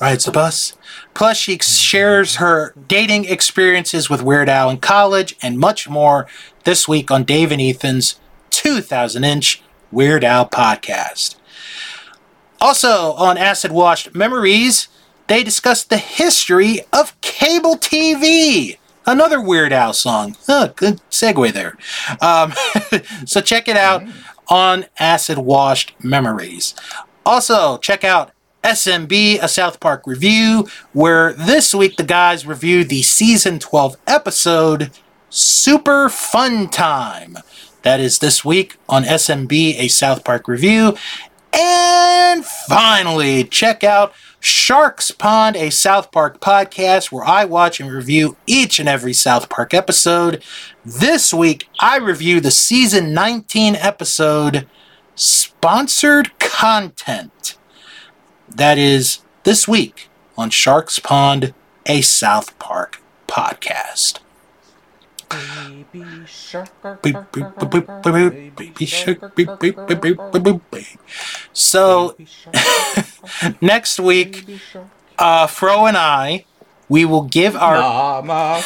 Rides 0.00 0.24
the 0.24 0.32
bus. 0.32 0.76
Plus, 1.14 1.36
she 1.36 1.58
shares 1.58 2.36
her 2.36 2.74
dating 2.86 3.24
experiences 3.24 4.08
with 4.08 4.22
Weird 4.22 4.48
Al 4.48 4.70
in 4.70 4.78
college 4.78 5.36
and 5.42 5.58
much 5.58 5.88
more 5.88 6.26
this 6.64 6.86
week 6.86 7.10
on 7.10 7.24
Dave 7.24 7.50
and 7.50 7.60
Ethan's 7.60 8.20
2000 8.50 9.24
inch 9.24 9.62
Weird 9.90 10.22
Al 10.22 10.48
podcast. 10.48 11.36
Also, 12.60 13.12
on 13.12 13.38
Acid 13.38 13.72
Washed 13.72 14.14
Memories, 14.14 14.88
they 15.28 15.44
discuss 15.44 15.84
the 15.84 15.98
history 15.98 16.80
of 16.92 17.18
cable 17.20 17.76
TV. 17.76 18.78
Another 19.06 19.40
Weird 19.40 19.72
Al 19.72 19.92
song. 19.92 20.36
Oh, 20.48 20.72
good 20.74 21.00
segue 21.10 21.52
there. 21.52 21.78
Um, 22.20 22.52
so 23.26 23.40
check 23.40 23.68
it 23.68 23.76
out 23.76 24.02
on 24.48 24.86
Acid 24.98 25.38
Washed 25.38 25.94
Memories. 26.02 26.74
Also, 27.24 27.78
check 27.78 28.04
out 28.04 28.32
SMB, 28.64 29.42
a 29.42 29.48
South 29.48 29.80
Park 29.80 30.02
review, 30.06 30.66
where 30.92 31.32
this 31.32 31.74
week 31.74 31.96
the 31.96 32.04
guys 32.04 32.46
review 32.46 32.84
the 32.84 33.02
season 33.02 33.58
12 33.58 33.96
episode 34.06 34.90
Super 35.30 36.08
Fun 36.08 36.68
Time. 36.68 37.38
That 37.82 38.00
is 38.00 38.18
this 38.18 38.44
week 38.44 38.76
on 38.88 39.04
SMB, 39.04 39.78
a 39.78 39.88
South 39.88 40.24
Park 40.24 40.48
review. 40.48 40.96
And 41.52 42.44
finally, 42.44 43.44
check 43.44 43.82
out 43.82 44.12
Sharks 44.40 45.10
Pond, 45.10 45.56
a 45.56 45.70
South 45.70 46.12
Park 46.12 46.40
podcast 46.40 47.10
where 47.10 47.24
I 47.24 47.44
watch 47.44 47.80
and 47.80 47.90
review 47.90 48.36
each 48.46 48.78
and 48.78 48.88
every 48.88 49.12
South 49.12 49.48
Park 49.48 49.74
episode. 49.74 50.42
This 50.84 51.34
week, 51.34 51.68
I 51.80 51.96
review 51.96 52.40
the 52.40 52.50
season 52.50 53.12
19 53.12 53.76
episode 53.76 54.68
Sponsored 55.14 56.38
Content. 56.38 57.56
That 58.48 58.78
is 58.78 59.20
this 59.42 59.66
week 59.66 60.08
on 60.36 60.50
Sharks 60.50 60.98
Pond, 60.98 61.52
a 61.86 62.00
South 62.02 62.58
Park 62.58 63.02
podcast. 63.26 64.20
Baby 65.30 66.26
shark. 66.26 66.70
Baby 67.02 68.86
shark. 68.86 69.34
So 71.52 72.16
next 73.60 74.00
week, 74.00 74.44
uh, 75.18 75.46
Fro 75.46 75.86
and 75.86 75.96
I, 75.96 76.44
we 76.88 77.04
will 77.04 77.22
give 77.22 77.56
our. 77.56 77.76
Mama 77.78 78.62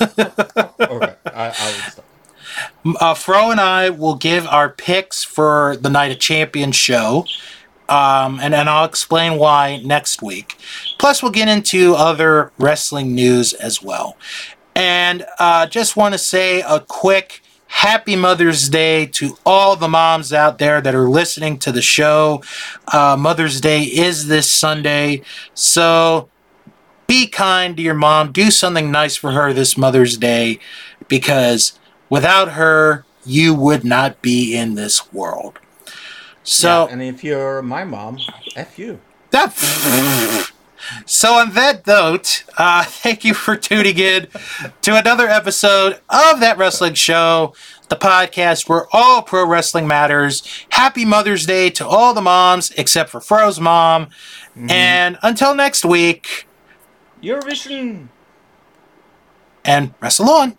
okay, 0.00 1.14
I, 1.26 1.52
I 1.58 1.72
will 1.72 1.90
stop. 1.90 2.04
Uh, 3.00 3.14
Fro 3.14 3.50
and 3.50 3.60
I 3.60 3.90
will 3.90 4.14
give 4.14 4.46
our 4.46 4.70
picks 4.70 5.22
for 5.24 5.76
the 5.76 5.90
Night 5.90 6.12
of 6.12 6.18
Champions 6.18 6.76
show. 6.76 7.26
Um, 7.88 8.38
and, 8.40 8.54
and 8.54 8.68
I'll 8.68 8.84
explain 8.84 9.38
why 9.38 9.80
next 9.82 10.20
week. 10.20 10.58
Plus, 10.98 11.22
we'll 11.22 11.32
get 11.32 11.48
into 11.48 11.94
other 11.94 12.52
wrestling 12.58 13.14
news 13.14 13.54
as 13.54 13.82
well. 13.82 14.18
And 14.78 15.26
uh, 15.40 15.66
just 15.66 15.96
want 15.96 16.14
to 16.14 16.18
say 16.18 16.60
a 16.60 16.78
quick 16.78 17.42
happy 17.66 18.14
Mother's 18.14 18.68
Day 18.68 19.06
to 19.06 19.36
all 19.44 19.74
the 19.74 19.88
moms 19.88 20.32
out 20.32 20.58
there 20.58 20.80
that 20.80 20.94
are 20.94 21.10
listening 21.10 21.58
to 21.58 21.72
the 21.72 21.82
show. 21.82 22.44
Uh, 22.86 23.16
Mother's 23.18 23.60
Day 23.60 23.82
is 23.82 24.28
this 24.28 24.48
Sunday. 24.48 25.22
So 25.52 26.28
be 27.08 27.26
kind 27.26 27.76
to 27.76 27.82
your 27.82 27.94
mom. 27.94 28.30
Do 28.30 28.52
something 28.52 28.92
nice 28.92 29.16
for 29.16 29.32
her 29.32 29.52
this 29.52 29.76
Mother's 29.76 30.16
Day 30.16 30.60
because 31.08 31.76
without 32.08 32.52
her, 32.52 33.04
you 33.26 33.54
would 33.54 33.82
not 33.82 34.22
be 34.22 34.56
in 34.56 34.76
this 34.76 35.12
world. 35.12 35.58
So, 36.44 36.86
yeah, 36.86 36.92
and 36.92 37.02
if 37.02 37.24
you're 37.24 37.62
my 37.62 37.82
mom, 37.82 38.18
f 38.54 38.78
you. 38.78 39.00
That. 39.30 40.52
So, 41.06 41.34
on 41.34 41.52
that 41.54 41.86
note, 41.86 42.44
uh, 42.56 42.84
thank 42.86 43.24
you 43.24 43.34
for 43.34 43.56
tuning 43.56 43.98
in 43.98 44.28
to 44.82 44.96
another 44.96 45.26
episode 45.28 46.00
of 46.08 46.40
That 46.40 46.56
Wrestling 46.58 46.94
Show, 46.94 47.54
the 47.88 47.96
podcast 47.96 48.68
where 48.68 48.86
all 48.92 49.22
pro 49.22 49.46
wrestling 49.46 49.86
matters. 49.86 50.42
Happy 50.70 51.04
Mother's 51.04 51.46
Day 51.46 51.70
to 51.70 51.86
all 51.86 52.14
the 52.14 52.20
moms 52.20 52.70
except 52.72 53.10
for 53.10 53.20
Fro's 53.20 53.60
mom. 53.60 54.06
Mm-hmm. 54.06 54.70
And 54.70 55.18
until 55.22 55.54
next 55.54 55.84
week, 55.84 56.46
Eurovision. 57.22 58.08
And 59.64 59.94
wrestle 60.00 60.30
on. 60.30 60.56